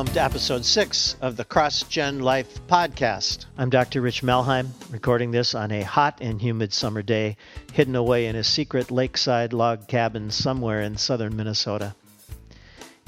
Welcome 0.00 0.14
to 0.14 0.22
episode 0.22 0.64
six 0.64 1.14
of 1.20 1.36
the 1.36 1.44
Cross 1.44 1.82
Gen 1.82 2.20
Life 2.20 2.66
podcast. 2.66 3.44
I'm 3.58 3.68
Dr. 3.68 4.00
Rich 4.00 4.22
Melheim, 4.22 4.70
recording 4.90 5.30
this 5.30 5.54
on 5.54 5.70
a 5.70 5.82
hot 5.82 6.20
and 6.22 6.40
humid 6.40 6.72
summer 6.72 7.02
day, 7.02 7.36
hidden 7.74 7.94
away 7.94 8.24
in 8.24 8.34
a 8.34 8.42
secret 8.42 8.90
lakeside 8.90 9.52
log 9.52 9.88
cabin 9.88 10.30
somewhere 10.30 10.80
in 10.80 10.96
southern 10.96 11.36
Minnesota. 11.36 11.94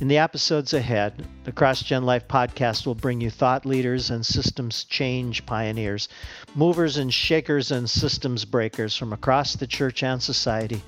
In 0.00 0.09
the 0.09 0.18
episodes 0.18 0.75
ahead, 0.75 1.27
the 1.45 1.53
Cross 1.53 1.85
Gen 1.85 2.05
Life 2.05 2.29
podcast 2.29 2.85
will 2.85 2.95
bring 2.95 3.22
you 3.22 3.31
thought 3.31 3.64
leaders 3.64 4.11
and 4.11 4.27
systems 4.27 4.85
change 4.85 5.46
pioneers, 5.46 6.11
movers 6.54 6.99
and 6.99 7.13
shakers 7.13 7.72
and 7.72 7.89
systems 7.89 8.45
breakers 8.45 8.95
from 8.95 9.14
across 9.14 9.54
the 9.54 9.67
church 9.67 10.03
and 10.03 10.22
society, 10.22 10.82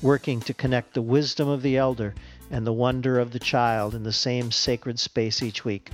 working 0.00 0.40
to 0.40 0.54
connect 0.54 0.94
the 0.94 1.02
wisdom 1.02 1.50
of 1.50 1.60
the 1.60 1.76
elder 1.76 2.14
and 2.50 2.66
the 2.66 2.72
wonder 2.72 3.18
of 3.18 3.32
the 3.32 3.38
child 3.38 3.94
in 3.94 4.02
the 4.02 4.12
same 4.12 4.50
sacred 4.50 4.98
space 4.98 5.42
each 5.42 5.64
week. 5.64 5.90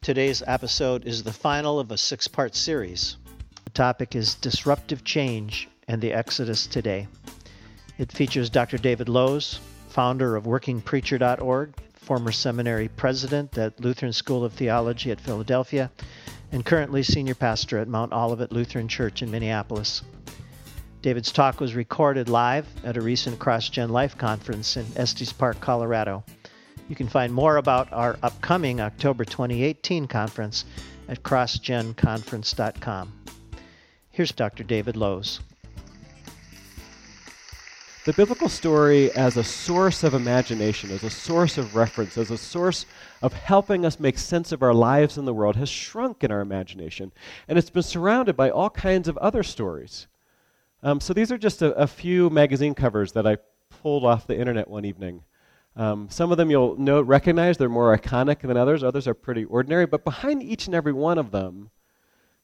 Today's 0.00 0.42
episode 0.46 1.04
is 1.04 1.22
the 1.22 1.32
final 1.32 1.78
of 1.78 1.90
a 1.90 1.98
six 1.98 2.26
part 2.26 2.54
series. 2.54 3.16
The 3.64 3.70
topic 3.70 4.14
is 4.14 4.34
Disruptive 4.36 5.04
Change 5.04 5.68
and 5.88 6.00
the 6.00 6.12
Exodus 6.12 6.66
Today. 6.66 7.08
It 7.98 8.12
features 8.12 8.50
Dr. 8.50 8.78
David 8.78 9.08
Lose, 9.08 9.60
founder 9.88 10.36
of 10.36 10.44
WorkingPreacher.org, 10.44 11.74
former 11.94 12.30
seminary 12.30 12.88
president 12.88 13.58
at 13.58 13.80
Lutheran 13.80 14.12
School 14.12 14.44
of 14.44 14.52
Theology 14.52 15.10
at 15.10 15.20
Philadelphia, 15.20 15.90
and 16.52 16.64
currently 16.64 17.02
senior 17.02 17.34
pastor 17.34 17.78
at 17.78 17.88
Mount 17.88 18.12
Olivet 18.12 18.52
Lutheran 18.52 18.88
Church 18.88 19.22
in 19.22 19.30
Minneapolis. 19.30 20.02
David's 21.06 21.30
talk 21.30 21.60
was 21.60 21.76
recorded 21.76 22.28
live 22.28 22.66
at 22.82 22.96
a 22.96 23.00
recent 23.00 23.38
CrossGen 23.38 23.90
Life 23.90 24.18
conference 24.18 24.76
in 24.76 24.84
Estes 24.96 25.32
Park, 25.32 25.60
Colorado. 25.60 26.24
You 26.88 26.96
can 26.96 27.06
find 27.06 27.32
more 27.32 27.58
about 27.58 27.92
our 27.92 28.18
upcoming 28.24 28.80
October 28.80 29.24
2018 29.24 30.08
conference 30.08 30.64
at 31.06 31.22
crossgenconference.com. 31.22 33.12
Here's 34.10 34.32
Dr. 34.32 34.64
David 34.64 34.96
Lose. 34.96 35.38
The 38.04 38.12
biblical 38.12 38.48
story 38.48 39.12
as 39.12 39.36
a 39.36 39.44
source 39.44 40.02
of 40.02 40.12
imagination, 40.12 40.90
as 40.90 41.04
a 41.04 41.10
source 41.10 41.56
of 41.56 41.76
reference, 41.76 42.18
as 42.18 42.32
a 42.32 42.36
source 42.36 42.84
of 43.22 43.32
helping 43.32 43.86
us 43.86 44.00
make 44.00 44.18
sense 44.18 44.50
of 44.50 44.60
our 44.60 44.74
lives 44.74 45.16
in 45.16 45.24
the 45.24 45.32
world 45.32 45.54
has 45.54 45.68
shrunk 45.68 46.24
in 46.24 46.32
our 46.32 46.40
imagination. 46.40 47.12
And 47.46 47.56
it's 47.56 47.70
been 47.70 47.84
surrounded 47.84 48.36
by 48.36 48.50
all 48.50 48.70
kinds 48.70 49.06
of 49.06 49.16
other 49.18 49.44
stories. 49.44 50.08
Um, 50.86 51.00
so 51.00 51.12
these 51.12 51.32
are 51.32 51.36
just 51.36 51.62
a, 51.62 51.72
a, 51.72 51.88
few 51.88 52.30
magazine 52.30 52.72
covers 52.72 53.10
that 53.14 53.26
I 53.26 53.38
pulled 53.82 54.04
off 54.04 54.28
the 54.28 54.38
internet 54.38 54.70
one 54.70 54.84
evening. 54.84 55.24
Um, 55.74 56.08
some 56.08 56.30
of 56.30 56.38
them 56.38 56.48
you'll 56.48 56.76
note, 56.76 57.08
recognize, 57.08 57.58
they're 57.58 57.68
more 57.68 57.98
iconic 57.98 58.42
than 58.42 58.56
others. 58.56 58.84
Others 58.84 59.08
are 59.08 59.14
pretty 59.14 59.42
ordinary. 59.46 59.86
But 59.86 60.04
behind 60.04 60.44
each 60.44 60.66
and 60.66 60.76
every 60.76 60.92
one 60.92 61.18
of 61.18 61.32
them 61.32 61.70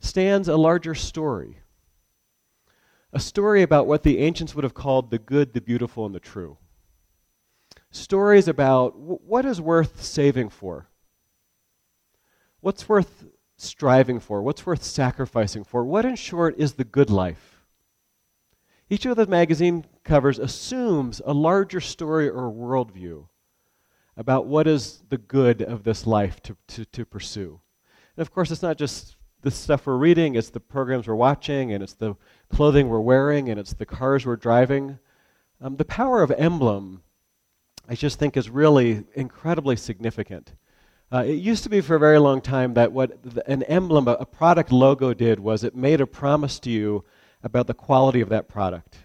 stands 0.00 0.48
a 0.48 0.56
larger 0.56 0.92
story. 0.92 1.60
A 3.12 3.20
story 3.20 3.62
about 3.62 3.86
what 3.86 4.02
the 4.02 4.18
ancients 4.18 4.56
would 4.56 4.64
have 4.64 4.74
called 4.74 5.12
the 5.12 5.20
good, 5.20 5.52
the 5.52 5.60
beautiful, 5.60 6.04
and 6.04 6.12
the 6.12 6.18
true. 6.18 6.58
Stories 7.92 8.48
about 8.48 8.94
w- 8.94 9.20
what 9.24 9.44
is 9.44 9.60
worth 9.60 10.02
saving 10.02 10.48
for, 10.48 10.88
what's 12.58 12.88
worth 12.88 13.24
striving 13.56 14.18
for, 14.18 14.42
what's 14.42 14.66
worth 14.66 14.82
sacrificing 14.82 15.62
for, 15.62 15.84
what, 15.84 16.04
in 16.04 16.16
short, 16.16 16.56
is 16.58 16.72
the 16.72 16.82
good 16.82 17.08
life. 17.08 17.51
Each 18.92 19.06
of 19.06 19.16
the 19.16 19.26
magazine 19.26 19.86
covers 20.04 20.38
assumes 20.38 21.22
a 21.24 21.32
larger 21.32 21.80
story 21.80 22.28
or 22.28 22.52
worldview 22.52 23.26
about 24.18 24.44
what 24.44 24.66
is 24.66 25.02
the 25.08 25.16
good 25.16 25.62
of 25.62 25.82
this 25.82 26.06
life 26.06 26.42
to, 26.42 26.54
to, 26.66 26.84
to 26.84 27.06
pursue. 27.06 27.58
And 28.14 28.20
of 28.20 28.30
course, 28.30 28.50
it's 28.50 28.60
not 28.60 28.76
just 28.76 29.16
the 29.40 29.50
stuff 29.50 29.86
we're 29.86 29.96
reading, 29.96 30.34
it's 30.34 30.50
the 30.50 30.60
programs 30.60 31.08
we're 31.08 31.14
watching, 31.14 31.72
and 31.72 31.82
it's 31.82 31.94
the 31.94 32.16
clothing 32.50 32.90
we're 32.90 33.00
wearing, 33.00 33.48
and 33.48 33.58
it's 33.58 33.72
the 33.72 33.86
cars 33.86 34.26
we're 34.26 34.36
driving. 34.36 34.98
Um, 35.62 35.76
the 35.76 35.86
power 35.86 36.22
of 36.22 36.30
emblem, 36.30 37.02
I 37.88 37.94
just 37.94 38.18
think, 38.18 38.36
is 38.36 38.50
really 38.50 39.04
incredibly 39.14 39.76
significant. 39.76 40.52
Uh, 41.10 41.24
it 41.26 41.36
used 41.36 41.62
to 41.62 41.70
be 41.70 41.80
for 41.80 41.96
a 41.96 41.98
very 41.98 42.18
long 42.18 42.42
time 42.42 42.74
that 42.74 42.92
what 42.92 43.18
an 43.46 43.62
emblem, 43.62 44.06
a 44.06 44.26
product 44.26 44.70
logo 44.70 45.14
did 45.14 45.40
was 45.40 45.64
it 45.64 45.74
made 45.74 46.02
a 46.02 46.06
promise 46.06 46.58
to 46.58 46.70
you 46.70 47.06
about 47.42 47.66
the 47.66 47.74
quality 47.74 48.20
of 48.20 48.28
that 48.30 48.48
product. 48.48 48.98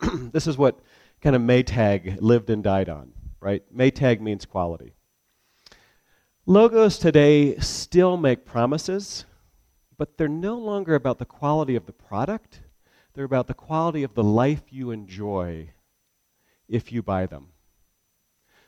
this 0.32 0.46
is 0.46 0.56
what 0.56 0.78
kind 1.20 1.36
of 1.36 1.42
Maytag 1.42 2.20
lived 2.20 2.50
and 2.50 2.62
died 2.62 2.88
on, 2.88 3.12
right? 3.40 3.62
Maytag 3.74 4.20
means 4.20 4.44
quality. 4.44 4.94
Logos 6.46 6.98
today 6.98 7.56
still 7.58 8.16
make 8.16 8.44
promises, 8.44 9.24
but 9.96 10.18
they're 10.18 10.28
no 10.28 10.58
longer 10.58 10.94
about 10.94 11.18
the 11.18 11.24
quality 11.24 11.76
of 11.76 11.86
the 11.86 11.92
product. 11.92 12.60
They're 13.14 13.24
about 13.24 13.46
the 13.46 13.54
quality 13.54 14.02
of 14.02 14.14
the 14.14 14.24
life 14.24 14.62
you 14.70 14.90
enjoy 14.90 15.70
if 16.68 16.90
you 16.90 17.02
buy 17.02 17.26
them. 17.26 17.48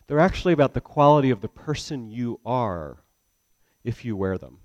They're 0.06 0.20
actually 0.20 0.52
about 0.52 0.74
the 0.74 0.80
quality 0.80 1.30
of 1.30 1.40
the 1.40 1.48
person 1.48 2.10
you 2.10 2.38
are 2.44 3.02
if 3.82 4.04
you 4.04 4.16
wear 4.16 4.38
them. 4.38 4.58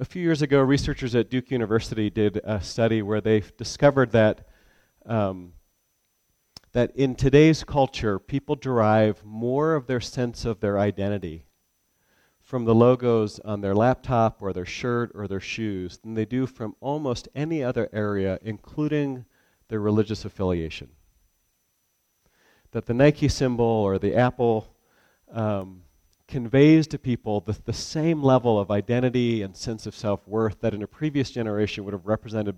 A 0.00 0.04
few 0.04 0.22
years 0.22 0.42
ago, 0.42 0.60
researchers 0.60 1.16
at 1.16 1.28
Duke 1.28 1.50
University 1.50 2.08
did 2.08 2.40
a 2.44 2.60
study 2.62 3.02
where 3.02 3.20
they 3.20 3.42
discovered 3.56 4.12
that, 4.12 4.46
um, 5.04 5.54
that 6.70 6.94
in 6.94 7.16
today's 7.16 7.64
culture, 7.64 8.20
people 8.20 8.54
derive 8.54 9.24
more 9.24 9.74
of 9.74 9.88
their 9.88 10.00
sense 10.00 10.44
of 10.44 10.60
their 10.60 10.78
identity 10.78 11.46
from 12.40 12.64
the 12.64 12.76
logos 12.76 13.40
on 13.40 13.60
their 13.60 13.74
laptop 13.74 14.40
or 14.40 14.52
their 14.52 14.64
shirt 14.64 15.10
or 15.16 15.26
their 15.26 15.40
shoes 15.40 15.98
than 15.98 16.14
they 16.14 16.24
do 16.24 16.46
from 16.46 16.76
almost 16.78 17.28
any 17.34 17.64
other 17.64 17.88
area, 17.92 18.38
including 18.42 19.24
their 19.66 19.80
religious 19.80 20.24
affiliation. 20.24 20.90
That 22.70 22.86
the 22.86 22.94
Nike 22.94 23.26
symbol 23.26 23.64
or 23.64 23.98
the 23.98 24.14
Apple 24.14 24.72
um, 25.32 25.82
conveys 26.28 26.86
to 26.86 26.98
people 26.98 27.40
the, 27.40 27.58
the 27.64 27.72
same 27.72 28.22
level 28.22 28.60
of 28.60 28.70
identity 28.70 29.42
and 29.42 29.56
sense 29.56 29.86
of 29.86 29.96
self 29.96 30.28
worth 30.28 30.60
that 30.60 30.74
in 30.74 30.82
a 30.82 30.86
previous 30.86 31.30
generation 31.30 31.84
would 31.84 31.94
have 31.94 32.06
represented, 32.06 32.56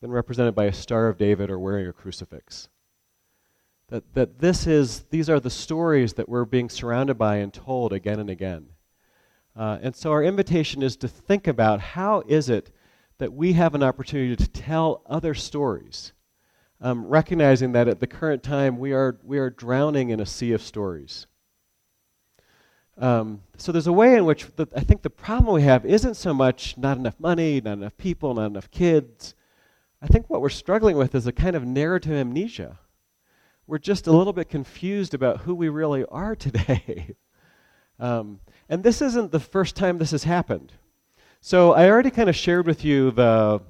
been 0.00 0.10
represented 0.10 0.54
by 0.54 0.64
a 0.64 0.72
Star 0.72 1.06
of 1.08 1.18
David 1.18 1.50
or 1.50 1.58
wearing 1.58 1.86
a 1.86 1.92
crucifix. 1.92 2.68
That, 3.88 4.14
that 4.14 4.38
this 4.38 4.66
is, 4.66 5.00
these 5.10 5.28
are 5.28 5.40
the 5.40 5.50
stories 5.50 6.14
that 6.14 6.28
we're 6.28 6.44
being 6.44 6.70
surrounded 6.70 7.18
by 7.18 7.36
and 7.36 7.52
told 7.52 7.92
again 7.92 8.18
and 8.18 8.30
again. 8.30 8.68
Uh, 9.54 9.78
and 9.82 9.94
so 9.94 10.12
our 10.12 10.22
invitation 10.22 10.82
is 10.82 10.96
to 10.96 11.08
think 11.08 11.46
about 11.46 11.80
how 11.80 12.22
is 12.26 12.48
it 12.48 12.70
that 13.18 13.32
we 13.32 13.52
have 13.52 13.74
an 13.74 13.82
opportunity 13.82 14.34
to 14.34 14.48
tell 14.48 15.02
other 15.06 15.34
stories, 15.34 16.12
um, 16.80 17.04
recognizing 17.04 17.72
that 17.72 17.88
at 17.88 18.00
the 18.00 18.06
current 18.06 18.42
time 18.42 18.78
we 18.78 18.92
are, 18.92 19.18
we 19.22 19.38
are 19.38 19.50
drowning 19.50 20.08
in 20.08 20.20
a 20.20 20.26
sea 20.26 20.52
of 20.52 20.62
stories. 20.62 21.26
Um, 22.98 23.42
so 23.56 23.72
there's 23.72 23.86
a 23.86 23.92
way 23.92 24.14
in 24.14 24.24
which 24.24 24.46
the, 24.56 24.66
I 24.76 24.80
think 24.80 25.02
the 25.02 25.10
problem 25.10 25.54
we 25.54 25.62
have 25.62 25.86
isn't 25.86 26.14
so 26.14 26.34
much 26.34 26.76
not 26.76 26.98
enough 26.98 27.18
money, 27.18 27.60
not 27.60 27.78
enough 27.78 27.96
people, 27.96 28.34
not 28.34 28.46
enough 28.46 28.70
kids. 28.70 29.34
I 30.02 30.06
think 30.06 30.28
what 30.28 30.40
we're 30.40 30.48
struggling 30.48 30.96
with 30.96 31.14
is 31.14 31.26
a 31.26 31.32
kind 31.32 31.56
of 31.56 31.64
narrative 31.64 32.12
amnesia. 32.12 32.78
We're 33.66 33.78
just 33.78 34.06
a 34.06 34.12
little 34.12 34.32
bit 34.32 34.48
confused 34.48 35.14
about 35.14 35.40
who 35.40 35.54
we 35.54 35.68
really 35.68 36.04
are 36.06 36.34
today. 36.34 37.14
um, 37.98 38.40
and 38.68 38.82
this 38.82 39.00
isn't 39.00 39.32
the 39.32 39.40
first 39.40 39.76
time 39.76 39.98
this 39.98 40.10
has 40.10 40.24
happened. 40.24 40.72
So 41.40 41.72
I 41.72 41.88
already 41.88 42.10
kind 42.10 42.28
of 42.28 42.36
shared 42.36 42.66
with 42.66 42.84
you 42.84 43.10
the 43.12 43.62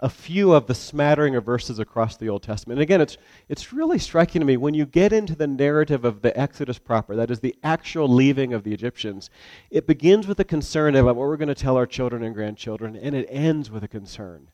a 0.00 0.08
few 0.08 0.52
of 0.52 0.66
the 0.66 0.74
smattering 0.74 1.34
of 1.34 1.44
verses 1.44 1.78
across 1.78 2.16
the 2.16 2.28
Old 2.28 2.42
Testament. 2.42 2.78
And 2.78 2.82
again, 2.82 3.00
it's, 3.00 3.16
it's 3.48 3.72
really 3.72 3.98
striking 3.98 4.40
to 4.40 4.46
me 4.46 4.56
when 4.56 4.74
you 4.74 4.86
get 4.86 5.12
into 5.12 5.34
the 5.34 5.46
narrative 5.46 6.04
of 6.04 6.22
the 6.22 6.38
Exodus 6.38 6.78
proper, 6.78 7.16
that 7.16 7.30
is 7.30 7.40
the 7.40 7.56
actual 7.64 8.08
leaving 8.08 8.52
of 8.52 8.62
the 8.62 8.72
Egyptians, 8.72 9.28
it 9.70 9.86
begins 9.86 10.26
with 10.26 10.38
a 10.38 10.44
concern 10.44 10.94
about 10.94 11.16
what 11.16 11.26
we're 11.26 11.36
going 11.36 11.48
to 11.48 11.54
tell 11.54 11.76
our 11.76 11.86
children 11.86 12.22
and 12.22 12.34
grandchildren, 12.34 12.94
and 12.96 13.16
it 13.16 13.26
ends 13.28 13.70
with 13.70 13.82
a 13.82 13.88
concern 13.88 14.50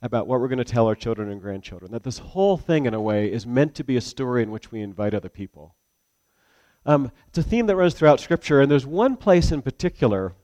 about 0.00 0.28
what 0.28 0.40
we're 0.40 0.48
going 0.48 0.58
to 0.58 0.64
tell 0.64 0.86
our 0.86 0.94
children 0.94 1.28
and 1.28 1.40
grandchildren. 1.40 1.90
That 1.90 2.04
this 2.04 2.18
whole 2.18 2.56
thing, 2.56 2.86
in 2.86 2.94
a 2.94 3.00
way, 3.00 3.32
is 3.32 3.46
meant 3.46 3.74
to 3.76 3.84
be 3.84 3.96
a 3.96 4.00
story 4.00 4.44
in 4.44 4.52
which 4.52 4.70
we 4.70 4.80
invite 4.80 5.12
other 5.12 5.28
people. 5.28 5.74
Um, 6.86 7.10
it's 7.26 7.38
a 7.38 7.42
theme 7.42 7.66
that 7.66 7.76
runs 7.76 7.94
throughout 7.94 8.20
Scripture, 8.20 8.60
and 8.60 8.70
there's 8.70 8.86
one 8.86 9.16
place 9.16 9.50
in 9.50 9.60
particular 9.60 10.34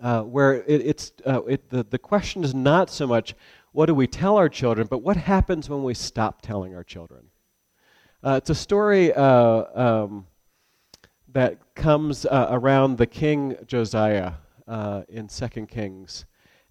uh, 0.00 0.22
where 0.22 0.54
it, 0.54 0.86
it's, 0.86 1.12
uh, 1.26 1.42
it, 1.44 1.70
the, 1.70 1.84
the 1.84 1.98
question 1.98 2.44
is 2.44 2.54
not 2.54 2.90
so 2.90 3.06
much 3.06 3.34
what 3.72 3.86
do 3.86 3.94
we 3.94 4.06
tell 4.06 4.36
our 4.36 4.48
children, 4.48 4.86
but 4.88 5.02
what 5.02 5.16
happens 5.16 5.68
when 5.68 5.82
we 5.82 5.94
stop 5.94 6.40
telling 6.42 6.74
our 6.74 6.84
children. 6.84 7.26
Uh, 8.24 8.34
it's 8.38 8.50
a 8.50 8.54
story 8.54 9.12
uh, 9.12 9.64
um, 9.74 10.26
that 11.32 11.58
comes 11.74 12.26
uh, 12.26 12.48
around 12.50 12.98
the 12.98 13.06
king 13.06 13.56
Josiah 13.66 14.32
uh, 14.66 15.02
in 15.08 15.28
Second 15.28 15.68
Kings. 15.68 16.24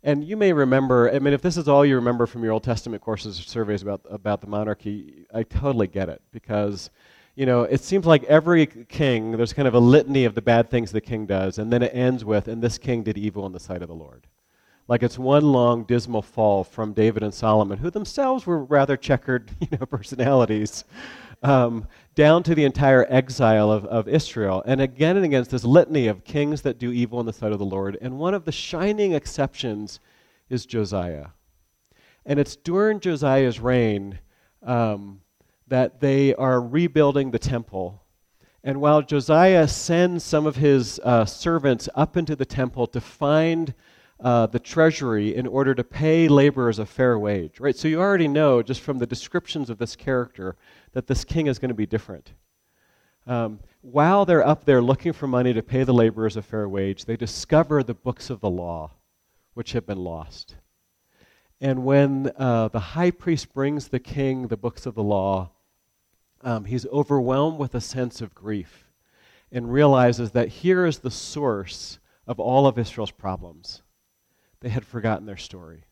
And 0.04 0.24
you 0.24 0.38
may 0.38 0.54
remember, 0.54 1.12
I 1.14 1.20
mean, 1.20 1.34
if 1.34 1.42
this 1.42 1.58
is 1.58 1.68
all 1.68 1.86
you 1.86 1.96
remember 1.96 2.26
from 2.26 2.44
your 2.44 2.54
Old 2.54 2.64
Testament 2.64 3.02
courses 3.02 3.40
or 3.40 3.44
surveys 3.44 3.82
about, 3.82 4.02
about 4.10 4.42
the 4.42 4.48
monarchy, 4.48 5.26
I 5.34 5.44
totally 5.44 5.88
get 5.88 6.10
it 6.10 6.22
because 6.32 6.90
you 7.38 7.46
know, 7.46 7.62
it 7.62 7.84
seems 7.84 8.08
like 8.08 8.24
every 8.24 8.66
king, 8.66 9.34
there's 9.34 9.54
kind 9.54 9.68
of 9.68 9.76
a 9.76 9.80
litany 9.80 10.26
of 10.26 10.34
the 10.34 10.42
bad 10.42 10.72
things 10.72 10.92
the 10.92 11.00
king 11.00 11.28
does, 11.28 11.60
and 11.60 11.72
then 11.72 11.84
it 11.84 11.92
ends 11.94 12.26
with, 12.26 12.48
and 12.48 12.64
this 12.64 12.80
king 12.80 13.04
did 13.04 13.16
evil 13.16 13.46
in 13.46 13.52
the 13.52 13.60
sight 13.60 13.84
of 13.84 13.88
the 13.88 13.94
Lord. 13.94 14.26
Like 14.88 15.04
it's 15.04 15.20
one 15.20 15.52
long 15.52 15.84
dismal 15.84 16.24
fall 16.24 16.64
from 16.64 16.94
David 16.94 17.22
and 17.22 17.32
Solomon, 17.32 17.78
who 17.78 17.92
themselves 17.92 18.48
were 18.48 18.64
rather 18.64 18.98
checkered, 18.98 19.52
you 19.60 19.68
know, 19.78 19.86
personalities, 19.86 20.84
um, 21.44 21.88
down 22.16 22.42
to 22.42 22.56
the 22.56 22.66
entire 22.66 23.06
exile 23.08 23.72
of, 23.72 23.86
of 23.86 24.08
Israel. 24.08 24.64
And 24.66 24.82
again 24.82 25.16
and 25.16 25.24
again, 25.24 25.42
it's 25.42 25.52
this 25.52 25.64
litany 25.64 26.08
of 26.08 26.24
kings 26.24 26.64
that 26.64 26.80
do 26.80 26.92
evil 26.92 27.20
in 27.20 27.28
the 27.28 27.34
sight 27.34 27.52
of 27.52 27.60
the 27.60 27.66
Lord. 27.66 28.00
And 28.02 28.18
one 28.18 28.34
of 28.34 28.46
the 28.46 28.52
shining 28.52 29.14
exceptions 29.14 30.00
is 30.50 30.66
Josiah. 30.66 31.28
And 32.26 32.40
it's 32.40 32.56
during 32.56 33.00
Josiah's 33.00 33.60
reign 33.60 34.18
um, 34.64 35.22
that 35.68 36.00
they 36.00 36.34
are 36.36 36.62
rebuilding 36.62 37.32
the 37.32 37.40
temple. 37.40 38.04
And 38.64 38.82
while 38.82 39.02
Josiah 39.02 39.68
sends 39.68 40.24
some 40.24 40.46
of 40.46 40.56
his 40.56 41.00
uh, 41.04 41.26
servants 41.26 41.88
up 41.96 42.18
into 42.18 42.36
the 42.36 42.46
temple 42.46 42.88
to 42.88 43.02
find 43.02 43.74
uh, 44.20 44.48
the 44.48 44.60
treasury 44.60 45.36
in 45.36 45.46
order 45.46 45.76
to 45.76 45.84
pay 45.84 46.28
laborers 46.28 46.80
a 46.80 46.86
fair 46.86 47.20
wage, 47.20 47.60
right? 47.60 47.76
So 47.76 47.88
you 47.88 48.00
already 48.00 48.28
know 48.28 48.64
just 48.64 48.82
from 48.82 48.98
the 48.98 49.06
descriptions 49.06 49.70
of 49.70 49.78
this 49.78 49.96
character 49.96 50.56
that 50.94 51.08
this 51.08 51.24
king 51.24 51.48
is 51.48 51.60
going 51.60 51.70
to 51.70 51.76
be 51.76 51.86
different. 51.86 52.34
Um, 53.28 53.60
while 53.82 54.26
they're 54.26 54.46
up 54.46 54.66
there 54.66 54.82
looking 54.82 55.14
for 55.14 55.28
money 55.28 55.54
to 55.54 55.62
pay 55.62 55.84
the 55.84 55.94
laborers 55.94 56.38
a 56.38 56.42
fair 56.42 56.68
wage, 56.68 57.06
they 57.06 57.18
discover 57.18 57.84
the 57.84 57.94
books 57.94 58.30
of 58.30 58.40
the 58.40 58.50
law, 58.50 58.92
which 59.54 59.74
have 59.74 59.86
been 59.86 60.00
lost. 60.00 60.56
And 61.60 61.84
when 61.84 62.32
uh, 62.38 62.70
the 62.70 62.80
high 62.80 63.12
priest 63.12 63.54
brings 63.54 63.90
the 63.90 64.00
king 64.00 64.48
the 64.48 64.58
books 64.58 64.86
of 64.86 64.96
the 64.96 65.04
law, 65.04 65.52
um, 66.48 66.64
he's 66.64 66.86
overwhelmed 66.88 67.60
with 67.60 67.76
a 67.76 67.82
sense 67.82 68.22
of 68.22 68.34
grief 68.34 68.86
and 69.52 69.70
realizes 69.70 70.32
that 70.32 70.48
here 70.48 70.86
is 70.86 71.00
the 71.00 71.12
source 71.12 72.00
of 72.26 72.40
all 72.40 72.68
of 72.68 72.80
Israel's 72.80 73.12
problems. 73.12 73.84
They 74.62 74.70
had 74.70 74.86
forgotten 74.86 75.26
their 75.26 75.36
story. 75.36 75.84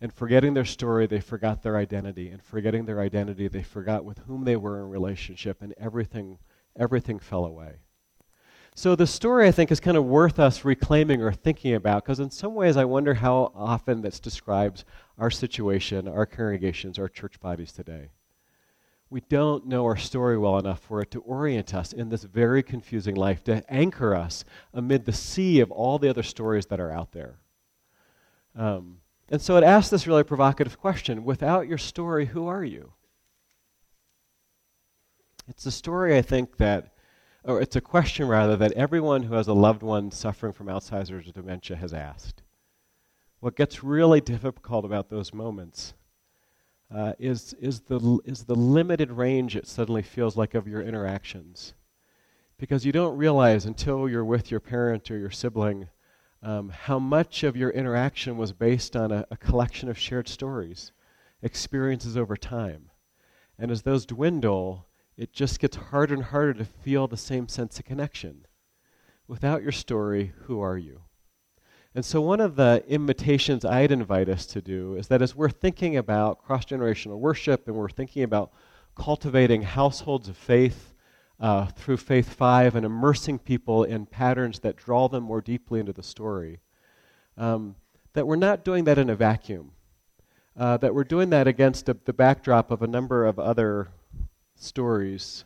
And 0.00 0.14
forgetting 0.14 0.54
their 0.54 0.64
story, 0.64 1.06
they 1.06 1.20
forgot 1.20 1.62
their 1.62 1.76
identity. 1.76 2.30
And 2.30 2.42
forgetting 2.42 2.86
their 2.86 3.00
identity, 3.00 3.48
they 3.48 3.62
forgot 3.62 4.02
with 4.02 4.20
whom 4.20 4.44
they 4.44 4.56
were 4.56 4.78
in 4.78 4.88
relationship, 4.88 5.60
and 5.60 5.74
everything, 5.76 6.38
everything 6.78 7.18
fell 7.18 7.44
away. 7.44 7.80
So 8.74 8.96
the 8.96 9.06
story, 9.06 9.46
I 9.46 9.52
think, 9.52 9.70
is 9.70 9.78
kind 9.78 9.98
of 9.98 10.06
worth 10.06 10.38
us 10.38 10.64
reclaiming 10.64 11.20
or 11.20 11.32
thinking 11.32 11.74
about, 11.74 12.04
because 12.04 12.18
in 12.18 12.30
some 12.30 12.54
ways 12.54 12.78
I 12.78 12.86
wonder 12.86 13.12
how 13.12 13.52
often 13.54 14.00
this 14.00 14.20
describes 14.20 14.86
our 15.18 15.30
situation, 15.30 16.08
our 16.08 16.24
congregations, 16.24 16.98
our 16.98 17.10
church 17.10 17.38
bodies 17.40 17.72
today. 17.72 18.08
We 19.10 19.20
don't 19.22 19.66
know 19.66 19.84
our 19.84 19.96
story 19.96 20.38
well 20.38 20.58
enough 20.58 20.80
for 20.80 21.02
it 21.02 21.10
to 21.10 21.20
orient 21.20 21.74
us 21.74 21.92
in 21.92 22.08
this 22.08 22.22
very 22.22 22.62
confusing 22.62 23.16
life, 23.16 23.42
to 23.44 23.64
anchor 23.68 24.14
us 24.14 24.44
amid 24.72 25.04
the 25.04 25.12
sea 25.12 25.58
of 25.60 25.72
all 25.72 25.98
the 25.98 26.08
other 26.08 26.22
stories 26.22 26.66
that 26.66 26.80
are 26.80 26.92
out 26.92 27.10
there. 27.10 27.40
Um, 28.54 28.98
and 29.28 29.42
so 29.42 29.56
it 29.56 29.64
asks 29.64 29.90
this 29.90 30.06
really 30.06 30.22
provocative 30.22 30.78
question 30.78 31.24
without 31.24 31.66
your 31.66 31.78
story, 31.78 32.26
who 32.26 32.46
are 32.46 32.64
you? 32.64 32.92
It's 35.48 35.66
a 35.66 35.72
story, 35.72 36.16
I 36.16 36.22
think, 36.22 36.56
that 36.58 36.92
or 37.44 37.60
it's 37.60 37.76
a 37.76 37.80
question 37.80 38.28
rather 38.28 38.56
that 38.56 38.72
everyone 38.72 39.22
who 39.22 39.34
has 39.34 39.48
a 39.48 39.54
loved 39.54 39.82
one 39.82 40.10
suffering 40.10 40.52
from 40.52 40.66
Alzheimer's 40.66 41.10
or 41.10 41.32
dementia 41.32 41.76
has 41.76 41.94
asked. 41.94 42.42
What 43.40 43.56
gets 43.56 43.82
really 43.82 44.20
difficult 44.20 44.84
about 44.84 45.08
those 45.08 45.32
moments 45.32 45.94
uh, 46.94 47.12
is, 47.18 47.54
is, 47.60 47.80
the, 47.80 48.18
is 48.24 48.44
the 48.44 48.54
limited 48.54 49.10
range 49.10 49.56
it 49.56 49.66
suddenly 49.66 50.02
feels 50.02 50.36
like 50.36 50.54
of 50.54 50.66
your 50.66 50.82
interactions. 50.82 51.74
Because 52.58 52.84
you 52.84 52.92
don't 52.92 53.16
realize 53.16 53.64
until 53.64 54.08
you're 54.08 54.24
with 54.24 54.50
your 54.50 54.60
parent 54.60 55.10
or 55.10 55.18
your 55.18 55.30
sibling 55.30 55.88
um, 56.42 56.70
how 56.70 56.98
much 56.98 57.42
of 57.42 57.56
your 57.56 57.70
interaction 57.70 58.36
was 58.36 58.52
based 58.52 58.96
on 58.96 59.12
a, 59.12 59.26
a 59.30 59.36
collection 59.36 59.88
of 59.88 59.98
shared 59.98 60.28
stories, 60.28 60.92
experiences 61.42 62.16
over 62.16 62.36
time. 62.36 62.90
And 63.58 63.70
as 63.70 63.82
those 63.82 64.06
dwindle, 64.06 64.86
it 65.16 65.32
just 65.32 65.60
gets 65.60 65.76
harder 65.76 66.14
and 66.14 66.24
harder 66.24 66.54
to 66.54 66.64
feel 66.64 67.06
the 67.06 67.16
same 67.16 67.46
sense 67.46 67.78
of 67.78 67.84
connection. 67.84 68.46
Without 69.28 69.62
your 69.62 69.72
story, 69.72 70.32
who 70.44 70.60
are 70.60 70.78
you? 70.78 71.02
And 71.94 72.04
so, 72.04 72.20
one 72.20 72.40
of 72.40 72.54
the 72.54 72.84
invitations 72.86 73.64
I'd 73.64 73.90
invite 73.90 74.28
us 74.28 74.46
to 74.46 74.60
do 74.60 74.94
is 74.94 75.08
that 75.08 75.22
as 75.22 75.34
we're 75.34 75.50
thinking 75.50 75.96
about 75.96 76.42
cross 76.44 76.64
generational 76.64 77.18
worship 77.18 77.66
and 77.66 77.76
we're 77.76 77.88
thinking 77.88 78.22
about 78.22 78.52
cultivating 78.94 79.62
households 79.62 80.28
of 80.28 80.36
faith 80.36 80.94
uh, 81.40 81.66
through 81.66 81.96
Faith 81.96 82.32
5 82.32 82.76
and 82.76 82.86
immersing 82.86 83.38
people 83.38 83.82
in 83.82 84.06
patterns 84.06 84.60
that 84.60 84.76
draw 84.76 85.08
them 85.08 85.24
more 85.24 85.40
deeply 85.40 85.80
into 85.80 85.92
the 85.92 86.02
story, 86.02 86.60
um, 87.36 87.74
that 88.12 88.26
we're 88.26 88.36
not 88.36 88.64
doing 88.64 88.84
that 88.84 88.98
in 88.98 89.10
a 89.10 89.16
vacuum. 89.16 89.72
Uh, 90.56 90.76
that 90.76 90.94
we're 90.94 91.04
doing 91.04 91.30
that 91.30 91.48
against 91.48 91.88
a, 91.88 91.96
the 92.04 92.12
backdrop 92.12 92.70
of 92.70 92.82
a 92.82 92.86
number 92.86 93.24
of 93.24 93.38
other 93.38 93.88
stories. 94.54 95.44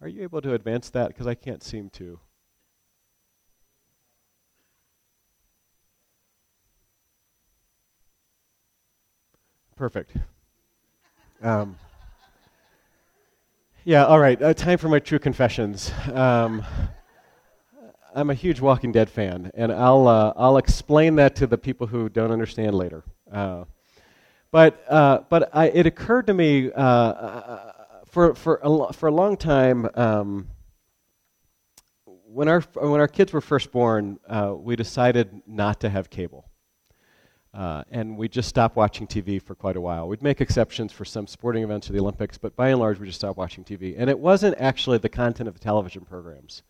Are 0.00 0.08
you 0.08 0.22
able 0.22 0.40
to 0.42 0.54
advance 0.54 0.88
that? 0.90 1.08
Because 1.08 1.26
I 1.26 1.34
can't 1.34 1.62
seem 1.62 1.90
to. 1.90 2.20
Perfect. 9.80 10.12
Um, 11.42 11.78
yeah, 13.82 14.04
all 14.04 14.18
right. 14.18 14.42
Uh, 14.42 14.52
time 14.52 14.76
for 14.76 14.90
my 14.90 14.98
true 14.98 15.18
confessions. 15.18 15.90
Um, 16.12 16.62
I'm 18.14 18.28
a 18.28 18.34
huge 18.34 18.60
Walking 18.60 18.92
Dead 18.92 19.08
fan, 19.08 19.50
and 19.54 19.72
I'll, 19.72 20.06
uh, 20.06 20.34
I'll 20.36 20.58
explain 20.58 21.14
that 21.14 21.34
to 21.36 21.46
the 21.46 21.56
people 21.56 21.86
who 21.86 22.10
don't 22.10 22.30
understand 22.30 22.74
later. 22.74 23.04
Uh, 23.32 23.64
but, 24.50 24.84
uh, 24.86 25.20
but 25.30 25.48
I, 25.54 25.68
it 25.70 25.86
occurred 25.86 26.26
to 26.26 26.34
me 26.34 26.70
uh, 26.70 26.82
uh, 26.82 27.72
for, 28.04 28.34
for, 28.34 28.60
a, 28.62 28.92
for 28.92 29.06
a 29.08 29.12
long 29.12 29.38
time 29.38 29.88
um, 29.94 30.48
when, 32.04 32.48
our, 32.48 32.60
when 32.74 33.00
our 33.00 33.08
kids 33.08 33.32
were 33.32 33.40
first 33.40 33.72
born, 33.72 34.20
uh, 34.28 34.52
we 34.54 34.76
decided 34.76 35.40
not 35.46 35.80
to 35.80 35.88
have 35.88 36.10
cable. 36.10 36.49
Uh, 37.52 37.82
and 37.90 38.16
we 38.16 38.28
just 38.28 38.48
stopped 38.48 38.76
watching 38.76 39.06
TV 39.06 39.42
for 39.42 39.54
quite 39.54 39.76
a 39.76 39.80
while. 39.80 40.06
We'd 40.06 40.22
make 40.22 40.40
exceptions 40.40 40.92
for 40.92 41.04
some 41.04 41.26
sporting 41.26 41.64
events 41.64 41.90
or 41.90 41.92
the 41.92 42.00
Olympics, 42.00 42.38
but 42.38 42.54
by 42.54 42.68
and 42.68 42.78
large, 42.78 43.00
we 43.00 43.06
just 43.06 43.18
stopped 43.18 43.38
watching 43.38 43.64
TV. 43.64 43.96
And 43.98 44.08
it 44.08 44.18
wasn't 44.18 44.56
actually 44.58 44.98
the 44.98 45.08
content 45.08 45.48
of 45.48 45.54
the 45.54 45.60
television 45.60 46.04
programs, 46.04 46.62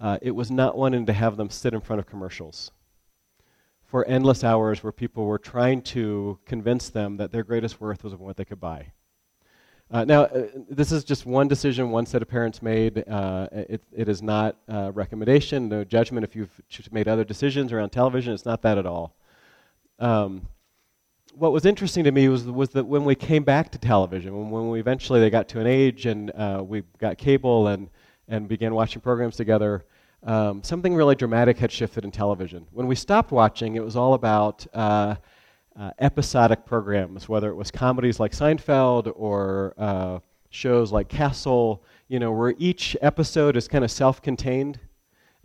uh, 0.00 0.18
it 0.22 0.32
was 0.32 0.50
not 0.50 0.76
wanting 0.76 1.06
to 1.06 1.12
have 1.12 1.36
them 1.36 1.50
sit 1.50 1.74
in 1.74 1.80
front 1.80 2.00
of 2.00 2.06
commercials 2.06 2.70
for 3.86 4.04
endless 4.06 4.42
hours 4.42 4.82
where 4.82 4.92
people 4.92 5.24
were 5.24 5.38
trying 5.38 5.80
to 5.80 6.38
convince 6.44 6.90
them 6.90 7.16
that 7.16 7.32
their 7.32 7.44
greatest 7.44 7.80
worth 7.80 8.02
was 8.04 8.14
what 8.14 8.36
they 8.36 8.44
could 8.44 8.60
buy. 8.60 8.92
Uh, 9.88 10.04
now, 10.04 10.22
uh, 10.22 10.48
this 10.68 10.90
is 10.90 11.04
just 11.04 11.24
one 11.24 11.46
decision 11.46 11.90
one 11.90 12.04
set 12.04 12.20
of 12.20 12.26
parents 12.26 12.60
made. 12.60 13.04
Uh, 13.08 13.46
it, 13.52 13.82
it 13.92 14.08
is 14.08 14.20
not 14.20 14.56
a 14.66 14.90
recommendation, 14.90 15.68
no 15.68 15.84
judgment 15.84 16.24
if 16.24 16.34
you've 16.34 16.50
made 16.90 17.06
other 17.06 17.22
decisions 17.24 17.72
around 17.72 17.90
television. 17.90 18.34
It's 18.34 18.44
not 18.44 18.62
that 18.62 18.78
at 18.78 18.86
all. 18.86 19.14
Um, 19.98 20.48
what 21.34 21.52
was 21.52 21.66
interesting 21.66 22.04
to 22.04 22.12
me 22.12 22.28
was, 22.28 22.44
was 22.44 22.70
that 22.70 22.84
when 22.84 23.04
we 23.04 23.14
came 23.14 23.44
back 23.44 23.70
to 23.72 23.78
television, 23.78 24.36
when, 24.36 24.50
when 24.50 24.70
we 24.70 24.80
eventually 24.80 25.20
they 25.20 25.30
got 25.30 25.48
to 25.48 25.60
an 25.60 25.66
age 25.66 26.06
and 26.06 26.30
uh, 26.30 26.62
we 26.66 26.82
got 26.98 27.18
cable 27.18 27.68
and, 27.68 27.90
and 28.28 28.48
began 28.48 28.74
watching 28.74 29.02
programs 29.02 29.36
together, 29.36 29.84
um, 30.22 30.62
something 30.62 30.94
really 30.94 31.14
dramatic 31.14 31.58
had 31.58 31.70
shifted 31.70 32.04
in 32.04 32.10
television. 32.10 32.66
When 32.72 32.86
we 32.86 32.94
stopped 32.94 33.32
watching, 33.32 33.76
it 33.76 33.84
was 33.84 33.96
all 33.96 34.14
about 34.14 34.66
uh, 34.72 35.16
uh, 35.78 35.90
episodic 35.98 36.64
programs, 36.64 37.28
whether 37.28 37.50
it 37.50 37.54
was 37.54 37.70
comedies 37.70 38.18
like 38.18 38.32
Seinfeld 38.32 39.12
or 39.14 39.74
uh, 39.76 40.20
shows 40.50 40.90
like 40.90 41.08
Castle, 41.08 41.84
you 42.08 42.18
know, 42.18 42.32
where 42.32 42.54
each 42.58 42.96
episode 43.02 43.56
is 43.56 43.68
kind 43.68 43.84
of 43.84 43.90
self 43.90 44.22
contained. 44.22 44.80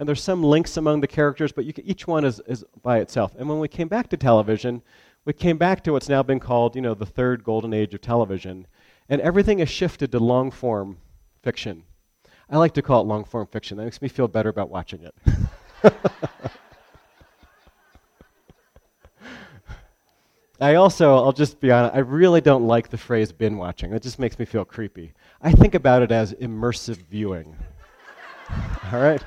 And 0.02 0.08
there's 0.08 0.24
some 0.24 0.42
links 0.42 0.78
among 0.78 1.02
the 1.02 1.08
characters, 1.08 1.52
but 1.52 1.64
can, 1.76 1.86
each 1.86 2.08
one 2.08 2.26
is, 2.26 2.42
is 2.48 2.66
by 2.82 2.98
itself. 2.98 3.36
And 3.38 3.48
when 3.48 3.60
we 3.60 3.68
came 3.68 3.88
back 3.88 4.10
to 4.10 4.18
television, 4.18 4.82
we 5.26 5.34
came 5.34 5.60
back 5.60 5.84
to 5.84 5.92
what's 5.92 6.10
now 6.10 6.24
been 6.24 6.40
called, 6.40 6.76
you 6.76 6.82
know, 6.82 6.96
the 6.96 7.06
third 7.06 7.44
golden 7.44 7.72
age 7.72 7.94
of 7.94 8.02
television. 8.02 8.66
And 9.10 9.22
everything 9.22 9.60
has 9.60 9.70
shifted 9.70 10.12
to 10.12 10.20
long 10.20 10.50
form 10.50 10.98
fiction 11.44 11.84
I 12.52 12.58
like 12.58 12.74
to 12.74 12.82
call 12.82 13.02
it 13.02 13.06
long 13.06 13.24
form 13.24 13.48
fiction. 13.48 13.78
That 13.78 13.86
makes 13.86 14.02
me 14.02 14.10
feel 14.10 14.28
better 14.28 14.50
about 14.50 14.70
watching 14.70 15.04
it. 15.04 15.16
I 20.60 20.76
also, 20.76 21.16
I'll 21.16 21.32
just 21.32 21.62
be 21.62 21.72
honest, 21.72 21.96
I 21.96 22.00
really 22.00 22.42
don't 22.42 22.68
like 22.68 22.90
the 22.90 22.98
phrase 22.98 23.32
bin 23.32 23.56
watching. 23.56 23.94
It 23.94 24.04
just 24.04 24.20
makes 24.20 24.38
me 24.38 24.44
feel 24.44 24.66
creepy. 24.66 25.14
I 25.42 25.54
think 25.54 25.76
about 25.76 26.02
it 26.02 26.12
as 26.12 26.34
immersive 26.34 26.98
viewing. 27.10 27.56
All 28.92 29.00
right? 29.00 29.24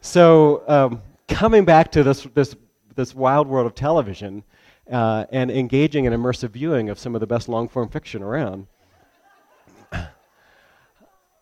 So, 0.00 0.62
um, 0.68 1.02
coming 1.26 1.64
back 1.64 1.90
to 1.92 2.02
this, 2.02 2.26
this, 2.34 2.54
this 2.94 3.14
wild 3.14 3.48
world 3.48 3.66
of 3.66 3.74
television, 3.74 4.44
uh, 4.90 5.26
and 5.30 5.50
engaging 5.50 6.06
in 6.06 6.12
immersive 6.12 6.50
viewing 6.50 6.88
of 6.88 6.98
some 6.98 7.14
of 7.14 7.20
the 7.20 7.26
best 7.26 7.48
long 7.48 7.68
form 7.68 7.88
fiction 7.88 8.22
around. 8.22 8.66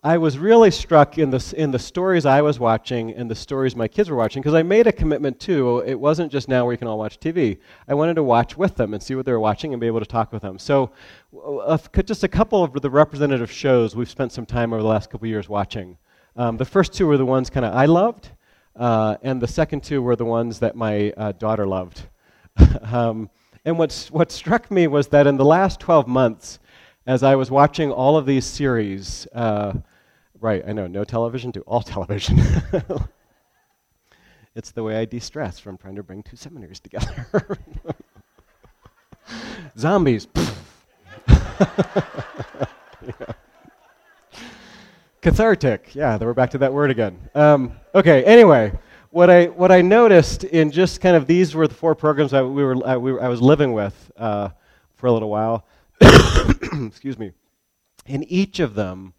I 0.02 0.18
was 0.18 0.38
really 0.38 0.70
struck 0.70 1.18
in 1.18 1.30
the, 1.30 1.54
in 1.56 1.72
the 1.72 1.80
stories 1.80 2.26
I 2.26 2.40
was 2.40 2.60
watching 2.60 3.12
and 3.12 3.28
the 3.28 3.34
stories 3.34 3.74
my 3.74 3.88
kids 3.88 4.08
were 4.08 4.16
watching 4.16 4.40
because 4.40 4.54
I 4.54 4.62
made 4.62 4.86
a 4.86 4.92
commitment 4.92 5.40
too. 5.40 5.82
It 5.84 5.98
wasn't 5.98 6.30
just 6.30 6.48
now 6.48 6.64
where 6.64 6.72
you 6.72 6.78
can 6.78 6.86
all 6.86 6.98
watch 6.98 7.18
TV. 7.18 7.58
I 7.88 7.94
wanted 7.94 8.14
to 8.14 8.22
watch 8.22 8.56
with 8.56 8.76
them 8.76 8.94
and 8.94 9.02
see 9.02 9.16
what 9.16 9.26
they 9.26 9.32
were 9.32 9.40
watching 9.40 9.72
and 9.72 9.80
be 9.80 9.88
able 9.88 9.98
to 9.98 10.06
talk 10.06 10.32
with 10.32 10.42
them. 10.42 10.60
So, 10.60 10.92
uh, 11.44 11.76
just 12.04 12.22
a 12.22 12.28
couple 12.28 12.62
of 12.62 12.72
the 12.80 12.90
representative 12.90 13.50
shows 13.50 13.96
we've 13.96 14.08
spent 14.08 14.30
some 14.30 14.46
time 14.46 14.72
over 14.72 14.80
the 14.80 14.88
last 14.88 15.10
couple 15.10 15.26
years 15.26 15.48
watching. 15.48 15.98
Um, 16.36 16.56
the 16.56 16.64
first 16.64 16.92
two 16.92 17.08
were 17.08 17.16
the 17.16 17.26
ones 17.26 17.50
kind 17.50 17.66
of 17.66 17.74
I 17.74 17.86
loved, 17.86 18.30
uh, 18.76 19.16
and 19.22 19.40
the 19.40 19.48
second 19.48 19.82
two 19.82 20.02
were 20.02 20.16
the 20.16 20.24
ones 20.24 20.60
that 20.60 20.76
my 20.76 21.12
uh, 21.16 21.32
daughter 21.32 21.66
loved. 21.66 22.02
um, 22.82 23.30
and 23.64 23.78
what's, 23.78 24.10
what 24.10 24.30
struck 24.30 24.70
me 24.70 24.86
was 24.86 25.08
that 25.08 25.26
in 25.26 25.36
the 25.36 25.44
last 25.44 25.80
12 25.80 26.06
months, 26.06 26.58
as 27.06 27.22
I 27.22 27.34
was 27.34 27.50
watching 27.50 27.90
all 27.90 28.16
of 28.16 28.26
these 28.26 28.44
series, 28.44 29.26
uh, 29.34 29.72
Right, 30.40 30.62
I 30.66 30.72
know. 30.72 30.86
No 30.86 31.04
television 31.04 31.52
to 31.52 31.60
all 31.62 31.82
television. 31.82 32.40
it's 34.54 34.70
the 34.70 34.82
way 34.82 34.96
I 34.96 35.04
de 35.04 35.18
stress 35.18 35.58
from 35.58 35.78
trying 35.78 35.96
to 35.96 36.02
bring 36.02 36.22
two 36.22 36.36
seminaries 36.36 36.80
together. 36.80 37.26
Zombies. 39.78 40.28
yeah. 41.28 42.66
Cathartic. 45.26 45.92
Yeah, 45.92 46.18
we're 46.18 46.34
back 46.34 46.50
to 46.50 46.58
that 46.58 46.72
word 46.72 46.88
again. 46.92 47.18
Um, 47.34 47.72
okay, 47.92 48.22
anyway. 48.22 48.72
What 49.10 49.28
I, 49.28 49.46
what 49.46 49.72
I 49.72 49.82
noticed 49.82 50.44
in 50.44 50.70
just 50.70 51.00
kind 51.00 51.16
of 51.16 51.26
these 51.26 51.52
were 51.52 51.66
the 51.66 51.74
four 51.74 51.96
programs 51.96 52.30
that 52.30 52.46
we 52.46 52.62
were, 52.62 52.76
we 52.96 53.18
I 53.18 53.26
was 53.26 53.42
living 53.42 53.72
with 53.72 54.12
uh, 54.16 54.50
for 54.94 55.08
a 55.08 55.12
little 55.12 55.28
while. 55.28 55.66
Excuse 56.00 57.18
me. 57.18 57.32
In 58.06 58.22
each 58.22 58.60
of 58.60 58.76
them, 58.76 59.14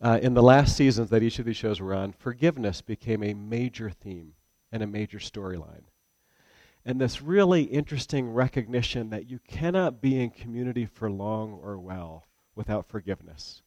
uh, 0.00 0.18
in 0.22 0.32
the 0.32 0.42
last 0.42 0.78
seasons 0.78 1.10
that 1.10 1.22
each 1.22 1.38
of 1.38 1.44
these 1.44 1.58
shows 1.58 1.78
were 1.78 1.92
on, 1.92 2.14
forgiveness 2.14 2.80
became 2.80 3.22
a 3.22 3.34
major 3.34 3.90
theme 3.90 4.32
and 4.72 4.82
a 4.82 4.86
major 4.86 5.18
storyline. 5.18 5.84
And 6.86 6.98
this 6.98 7.20
really 7.20 7.64
interesting 7.64 8.30
recognition 8.30 9.10
that 9.10 9.28
you 9.28 9.40
cannot 9.46 10.00
be 10.00 10.18
in 10.18 10.30
community 10.30 10.86
for 10.86 11.10
long 11.10 11.60
or 11.62 11.78
well 11.78 12.24
without 12.54 12.88
forgiveness. 12.88 13.60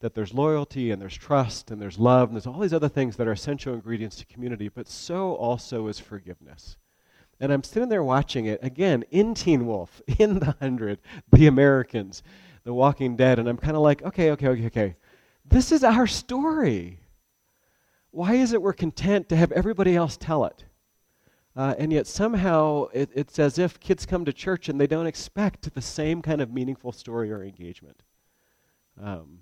That 0.00 0.14
there's 0.14 0.34
loyalty 0.34 0.90
and 0.90 1.00
there's 1.00 1.16
trust 1.16 1.70
and 1.70 1.80
there's 1.80 1.98
love 1.98 2.28
and 2.28 2.36
there's 2.36 2.46
all 2.46 2.60
these 2.60 2.74
other 2.74 2.88
things 2.88 3.16
that 3.16 3.28
are 3.28 3.32
essential 3.32 3.74
ingredients 3.74 4.16
to 4.16 4.26
community, 4.26 4.68
but 4.68 4.88
so 4.88 5.34
also 5.34 5.86
is 5.88 5.98
forgiveness. 5.98 6.76
And 7.38 7.52
I'm 7.52 7.62
sitting 7.62 7.88
there 7.88 8.04
watching 8.04 8.46
it 8.46 8.60
again 8.62 9.04
in 9.10 9.34
Teen 9.34 9.66
Wolf, 9.66 10.02
in 10.18 10.38
The 10.38 10.56
Hundred, 10.60 11.00
The 11.32 11.46
Americans, 11.46 12.22
The 12.64 12.74
Walking 12.74 13.16
Dead, 13.16 13.38
and 13.38 13.48
I'm 13.48 13.56
kind 13.56 13.76
of 13.76 13.82
like, 13.82 14.02
okay, 14.02 14.30
okay, 14.32 14.48
okay, 14.48 14.66
okay. 14.66 14.96
This 15.44 15.72
is 15.72 15.82
our 15.82 16.06
story. 16.06 17.00
Why 18.10 18.34
is 18.34 18.52
it 18.52 18.60
we're 18.60 18.72
content 18.72 19.28
to 19.30 19.36
have 19.36 19.52
everybody 19.52 19.96
else 19.96 20.16
tell 20.16 20.44
it? 20.44 20.64
Uh, 21.56 21.74
and 21.78 21.92
yet 21.92 22.06
somehow 22.06 22.86
it, 22.92 23.10
it's 23.14 23.38
as 23.38 23.58
if 23.58 23.80
kids 23.80 24.06
come 24.06 24.24
to 24.24 24.32
church 24.32 24.68
and 24.68 24.80
they 24.80 24.86
don't 24.86 25.06
expect 25.06 25.74
the 25.74 25.82
same 25.82 26.22
kind 26.22 26.40
of 26.40 26.52
meaningful 26.52 26.92
story 26.92 27.32
or 27.32 27.42
engagement. 27.42 28.02
Um, 29.02 29.40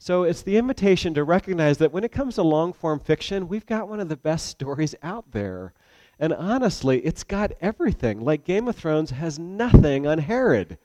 so 0.00 0.24
it's 0.24 0.42
the 0.42 0.56
invitation 0.56 1.14
to 1.14 1.22
recognize 1.22 1.78
that 1.78 1.92
when 1.92 2.02
it 2.02 2.10
comes 2.10 2.34
to 2.34 2.42
long 2.42 2.72
form 2.72 2.98
fiction, 2.98 3.46
we've 3.46 3.66
got 3.66 3.88
one 3.88 4.00
of 4.00 4.08
the 4.08 4.16
best 4.16 4.46
stories 4.46 4.96
out 5.00 5.30
there. 5.30 5.72
And 6.18 6.32
honestly, 6.32 6.98
it's 7.00 7.22
got 7.22 7.52
everything. 7.60 8.20
Like 8.20 8.44
Game 8.44 8.66
of 8.66 8.74
Thrones 8.74 9.10
has 9.10 9.38
nothing 9.38 10.08
on 10.08 10.18
Herod. 10.18 10.76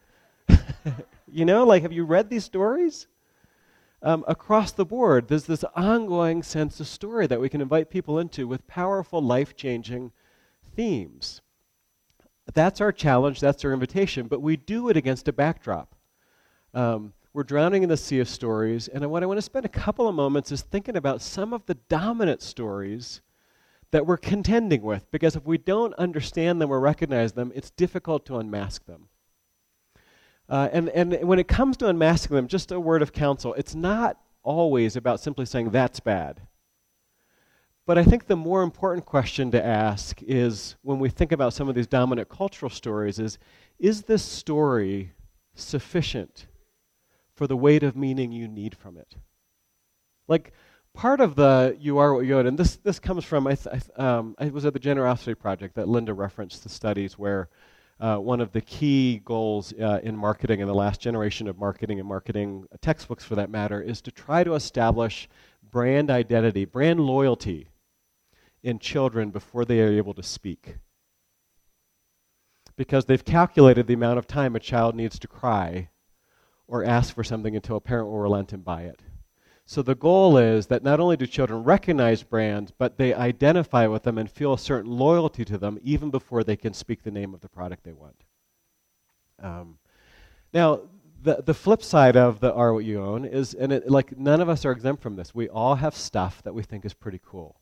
you 1.32 1.46
know, 1.46 1.64
like, 1.66 1.82
have 1.82 1.92
you 1.92 2.06
read 2.06 2.30
these 2.30 2.46
stories? 2.46 3.08
um, 4.06 4.24
across 4.28 4.72
the 4.72 4.86
board, 4.86 5.28
there's 5.28 5.46
this 5.46 5.64
ongoing 5.76 6.44
sense 6.44 6.80
of 6.80 6.88
story 6.88 7.26
that 7.26 7.42
we 7.42 7.50
can 7.50 7.60
invite 7.60 7.90
people 7.90 8.20
into 8.20 8.48
with 8.48 8.68
powerful, 8.68 9.20
life 9.20 9.56
changing 9.56 10.12
themes. 10.76 11.42
That's 12.54 12.80
our 12.80 12.92
challenge, 12.92 13.40
that's 13.40 13.66
our 13.66 13.74
invitation, 13.74 14.28
but 14.28 14.44
we 14.44 14.58
do 14.58 14.90
it 14.90 14.96
against 14.96 15.28
a 15.28 15.34
backdrop. 15.34 15.96
Um, 16.76 17.14
we're 17.36 17.44
drowning 17.44 17.84
in 17.84 17.90
the 17.90 17.98
sea 17.98 18.22
of 18.22 18.30
stories, 18.30 18.88
and 18.88 19.06
what 19.12 19.22
I 19.22 19.26
want 19.26 19.40
to 19.40 19.42
spend 19.42 19.66
a 19.66 19.70
couple 19.70 20.08
of 20.08 20.16
moments 20.16 20.54
is 20.54 20.62
thinking 20.62 20.96
about 20.96 21.22
some 21.22 21.52
of 21.52 21.66
the 21.66 21.74
dominant 21.90 22.42
stories 22.42 23.20
that 23.92 24.08
we're 24.08 24.16
contending 24.16 24.82
with, 24.82 25.12
because 25.12 25.36
if 25.36 25.46
we 25.46 25.58
don't 25.58 25.94
understand 25.96 26.62
them 26.62 26.72
or 26.72 26.80
recognize 26.80 27.34
them, 27.34 27.52
it's 27.54 27.72
difficult 27.72 28.26
to 28.28 28.38
unmask 28.38 28.86
them. 28.86 29.10
Uh, 30.48 30.70
and, 30.72 30.88
and 30.90 31.28
when 31.28 31.38
it 31.38 31.50
comes 31.50 31.76
to 31.76 31.90
unmasking 31.90 32.38
them, 32.38 32.48
just 32.48 32.72
a 32.72 32.80
word 32.80 33.02
of 33.02 33.12
counsel 33.12 33.54
it's 33.56 33.76
not 33.76 34.18
always 34.42 34.96
about 34.96 35.20
simply 35.20 35.46
saying 35.46 35.72
that's 35.72 36.00
bad. 36.00 36.40
But 37.86 37.98
I 37.98 38.06
think 38.06 38.28
the 38.28 38.38
more 38.38 38.64
important 38.64 39.06
question 39.06 39.52
to 39.52 39.64
ask 39.64 40.24
is 40.24 40.78
when 40.84 41.00
we 41.00 41.10
think 41.10 41.34
about 41.34 41.54
some 41.54 41.68
of 41.68 41.76
these 41.76 41.88
dominant 41.88 42.30
cultural 42.30 42.70
stories 42.70 43.20
is 43.20 43.38
is 43.78 44.04
this 44.04 44.24
story 44.24 45.12
sufficient 45.54 46.48
for 47.36 47.48
the 47.48 47.58
weight 47.58 47.84
of 47.84 47.96
meaning 47.96 48.32
you 48.32 48.48
need 48.48 48.76
from 48.76 48.98
it? 48.98 49.16
Like, 50.28 50.54
part 50.94 51.20
of 51.20 51.36
the 51.36 51.78
you 51.80 51.98
are 51.98 52.14
what 52.14 52.26
you 52.26 52.38
are, 52.38 52.42
and 52.42 52.58
this, 52.58 52.78
this 52.78 53.00
comes 53.00 53.24
from, 53.24 53.46
I, 53.48 53.56
th- 53.56 53.84
um, 53.98 54.36
I 54.40 54.48
was 54.50 54.66
at 54.66 54.74
the 54.74 54.80
Generosity 54.80 55.36
Project 55.36 55.76
that 55.76 55.88
Linda 55.88 56.14
referenced 56.14 56.64
the 56.64 56.70
studies 56.70 57.20
where 57.20 57.50
uh, 58.00 58.18
one 58.18 58.42
of 58.42 58.52
the 58.52 58.62
key 58.62 59.22
goals 59.24 59.74
uh, 59.74 60.00
in 60.04 60.18
marketing 60.18 60.60
in 60.60 60.68
the 60.68 60.74
last 60.74 61.00
generation 61.00 61.48
of 61.48 61.58
marketing 61.58 62.00
and 62.00 62.08
marketing 62.08 62.66
textbooks 62.82 63.24
for 63.24 63.36
that 63.36 63.50
matter 63.50 63.82
is 63.82 64.02
to 64.02 64.12
try 64.12 64.44
to 64.44 64.54
establish 64.54 65.30
brand 65.72 66.10
identity, 66.10 66.66
brand 66.66 67.00
loyalty 67.00 67.70
in 68.64 68.80
children 68.80 69.30
before 69.30 69.64
they 69.64 69.80
are 69.80 69.92
able 69.92 70.14
to 70.14 70.24
speak. 70.24 70.78
Because 72.76 73.06
they've 73.06 73.24
calculated 73.24 73.88
the 73.88 73.94
amount 73.94 74.20
of 74.20 74.28
time 74.28 74.56
a 74.56 74.60
child 74.60 74.96
needs 74.96 75.18
to 75.20 75.28
cry 75.28 75.90
or 76.68 76.84
ask 76.84 77.14
for 77.14 77.24
something 77.24 77.56
until 77.56 77.78
a 77.78 77.82
parent 77.82 78.08
will 78.08 78.20
relent 78.20 78.54
and 78.54 78.64
buy 78.64 78.84
it. 78.84 79.02
So 79.68 79.82
the 79.82 79.96
goal 79.96 80.38
is 80.38 80.68
that 80.68 80.84
not 80.84 81.00
only 81.00 81.18
do 81.18 81.26
children 81.26 81.64
recognize 81.64 82.22
brands, 82.22 82.72
but 82.72 82.98
they 82.98 83.14
identify 83.16 83.88
with 83.88 84.04
them 84.04 84.18
and 84.20 84.30
feel 84.30 84.54
a 84.54 84.60
certain 84.60 84.92
loyalty 84.92 85.44
to 85.46 85.58
them 85.58 85.80
even 85.82 86.12
before 86.12 86.44
they 86.44 86.56
can 86.56 86.74
speak 86.74 87.02
the 87.02 87.12
name 87.12 87.34
of 87.34 87.42
the 87.42 87.50
product 87.50 87.84
they 87.84 87.94
want. 87.94 88.24
Um, 89.42 89.80
now, 90.54 90.82
the, 91.24 91.42
the 91.44 91.56
flip 91.56 91.82
side 91.82 92.16
of 92.16 92.40
the 92.40 92.54
are 92.54 92.74
what 92.74 92.86
you 92.86 93.02
own 93.02 93.26
is, 93.26 93.56
and 93.56 93.74
it, 93.74 93.90
like 93.90 94.18
none 94.18 94.40
of 94.40 94.48
us 94.48 94.64
are 94.66 94.72
exempt 94.72 95.02
from 95.02 95.16
this. 95.16 95.34
We 95.34 95.50
all 95.50 95.76
have 95.76 95.96
stuff 95.96 96.44
that 96.44 96.54
we 96.54 96.62
think 96.62 96.86
is 96.86 96.94
pretty 96.94 97.20
cool. 97.26 97.60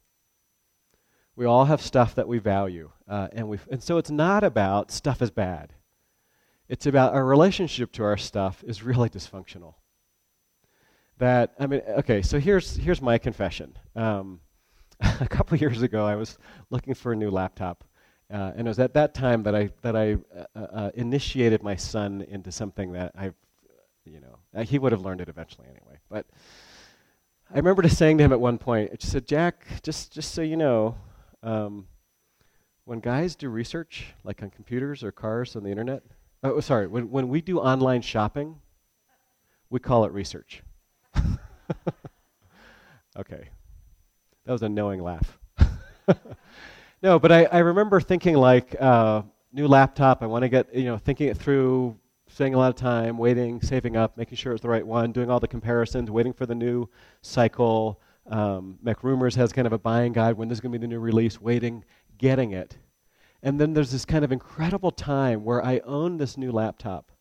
We 1.35 1.45
all 1.45 1.65
have 1.65 1.81
stuff 1.81 2.13
that 2.15 2.27
we 2.27 2.37
value, 2.37 2.91
uh, 3.07 3.29
and 3.31 3.47
we 3.47 3.57
and 3.71 3.81
so 3.81 3.97
it's 3.97 4.11
not 4.11 4.43
about 4.43 4.91
stuff 4.91 5.21
is 5.21 5.31
bad. 5.31 5.73
It's 6.69 6.85
about 6.85 7.13
our 7.13 7.25
relationship 7.25 7.91
to 7.93 8.03
our 8.03 8.17
stuff 8.17 8.63
is 8.65 8.83
really 8.83 9.09
dysfunctional 9.09 9.75
that 11.17 11.53
I 11.59 11.67
mean, 11.67 11.81
okay, 11.99 12.21
so 12.21 12.39
here's 12.39 12.75
here's 12.75 13.01
my 13.01 13.17
confession. 13.17 13.77
Um, 13.95 14.39
a 14.99 15.27
couple 15.27 15.57
years 15.57 15.81
ago, 15.81 16.05
I 16.05 16.15
was 16.15 16.37
looking 16.69 16.93
for 16.93 17.13
a 17.13 17.15
new 17.15 17.29
laptop, 17.29 17.83
uh, 18.31 18.51
and 18.55 18.67
it 18.67 18.69
was 18.69 18.79
at 18.79 18.93
that 18.93 19.13
time 19.13 19.43
that 19.43 19.55
I 19.55 19.69
that 19.81 19.95
I 19.95 20.17
uh, 20.55 20.59
uh, 20.59 20.91
initiated 20.95 21.63
my 21.63 21.75
son 21.75 22.25
into 22.27 22.51
something 22.51 22.91
that 22.93 23.11
I, 23.17 23.31
you 24.05 24.19
know, 24.19 24.39
uh, 24.55 24.63
he 24.63 24.79
would 24.79 24.91
have 24.91 25.01
learned 25.01 25.21
it 25.21 25.29
eventually 25.29 25.67
anyway. 25.67 25.99
But 26.09 26.25
I 27.51 27.57
remember 27.57 27.81
just 27.81 27.97
saying 27.97 28.17
to 28.17 28.23
him 28.23 28.33
at 28.33 28.39
one 28.39 28.57
point, 28.57 28.91
I 28.91 28.95
said, 28.99 29.27
Jack, 29.27 29.65
just 29.81 30.11
just 30.11 30.33
so 30.33 30.41
you 30.41 30.57
know. 30.57 30.95
Um, 31.41 31.87
when 32.85 32.99
guys 32.99 33.37
do 33.37 33.47
research, 33.47 34.07
like 34.25 34.43
on 34.43 34.49
computers 34.49 35.05
or 35.05 35.11
cars 35.13 35.55
on 35.55 35.63
the 35.63 35.69
internet, 35.69 36.03
oh, 36.43 36.59
sorry, 36.59 36.87
when, 36.87 37.09
when 37.09 37.29
we 37.29 37.41
do 37.41 37.59
online 37.59 38.01
shopping, 38.01 38.55
we 39.69 39.79
call 39.79 40.05
it 40.05 40.11
research. 40.11 40.61
okay. 43.17 43.49
That 44.45 44.51
was 44.51 44.61
a 44.61 44.69
knowing 44.69 45.01
laugh. 45.01 45.39
no, 47.01 47.17
but 47.17 47.31
I, 47.31 47.45
I 47.45 47.59
remember 47.59 48.01
thinking 48.01 48.35
like, 48.35 48.75
uh, 48.79 49.23
new 49.53 49.67
laptop, 49.67 50.21
I 50.21 50.25
want 50.25 50.43
to 50.43 50.49
get, 50.49 50.73
you 50.75 50.85
know, 50.85 50.97
thinking 50.97 51.29
it 51.29 51.37
through, 51.37 51.97
spending 52.27 52.55
a 52.55 52.57
lot 52.57 52.69
of 52.69 52.75
time, 52.75 53.17
waiting, 53.17 53.61
saving 53.61 53.95
up, 53.95 54.17
making 54.17 54.35
sure 54.35 54.53
it's 54.53 54.61
the 54.61 54.69
right 54.69 54.85
one, 54.85 55.11
doing 55.11 55.29
all 55.29 55.39
the 55.39 55.47
comparisons, 55.47 56.11
waiting 56.11 56.33
for 56.33 56.45
the 56.45 56.55
new 56.55 56.89
cycle. 57.21 58.01
Um, 58.27 58.77
MacRumors 58.83 59.35
has 59.35 59.53
kind 59.53 59.67
of 59.67 59.73
a 59.73 59.77
buying 59.77 60.13
guide 60.13 60.35
when 60.35 60.47
there's 60.47 60.59
going 60.59 60.71
to 60.71 60.79
be 60.79 60.81
the 60.81 60.89
new 60.89 60.99
release, 60.99 61.39
waiting, 61.39 61.85
getting 62.17 62.51
it. 62.51 62.77
And 63.43 63.59
then 63.61 63.73
there's 63.73 63.91
this 63.91 64.05
kind 64.05 64.25
of 64.25 64.31
incredible 64.31 64.91
time 64.91 65.43
where 65.43 65.63
I 65.63 65.81
owned 65.85 66.19
this 66.19 66.37
new 66.37 66.51
laptop. 66.51 67.11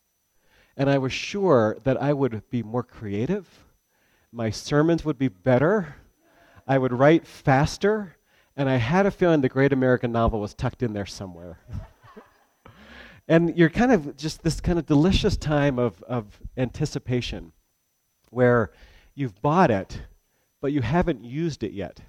And 0.76 0.88
I 0.88 0.96
was 0.96 1.12
sure 1.12 1.76
that 1.84 2.00
I 2.00 2.14
would 2.14 2.48
be 2.48 2.62
more 2.62 2.82
creative 2.82 3.46
my 4.32 4.48
sermons 4.48 5.04
would 5.04 5.18
be 5.18 5.28
better, 5.28 5.94
I 6.66 6.78
would 6.78 6.92
write 6.92 7.26
faster, 7.26 8.16
and 8.56 8.68
I 8.68 8.76
had 8.76 9.04
a 9.04 9.10
feeling 9.10 9.42
the 9.42 9.48
great 9.48 9.72
American 9.72 10.10
novel 10.10 10.40
was 10.40 10.54
tucked 10.54 10.82
in 10.82 10.94
there 10.94 11.06
somewhere. 11.06 11.60
And 13.28 13.56
you're 13.56 13.70
kind 13.70 13.92
of 13.92 14.16
just 14.16 14.42
this 14.42 14.60
kind 14.60 14.80
of 14.80 14.84
delicious 14.84 15.36
time 15.36 15.78
of, 15.78 16.02
of 16.02 16.40
anticipation 16.56 17.52
where 18.30 18.72
you've 19.14 19.40
bought 19.40 19.70
it, 19.70 20.02
but 20.60 20.72
you 20.72 20.82
haven't 20.82 21.24
used 21.24 21.62
it 21.62 21.70
yet. 21.70 22.00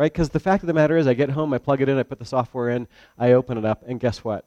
Right? 0.00 0.10
Because 0.10 0.30
the 0.30 0.40
fact 0.40 0.62
of 0.62 0.66
the 0.66 0.72
matter 0.72 0.96
is, 0.96 1.06
I 1.06 1.12
get 1.12 1.28
home, 1.28 1.52
I 1.52 1.58
plug 1.58 1.82
it 1.82 1.88
in, 1.90 1.98
I 1.98 2.04
put 2.04 2.18
the 2.18 2.24
software 2.24 2.70
in, 2.70 2.88
I 3.18 3.32
open 3.32 3.58
it 3.58 3.66
up, 3.66 3.82
and 3.86 4.00
guess 4.00 4.24
what? 4.24 4.46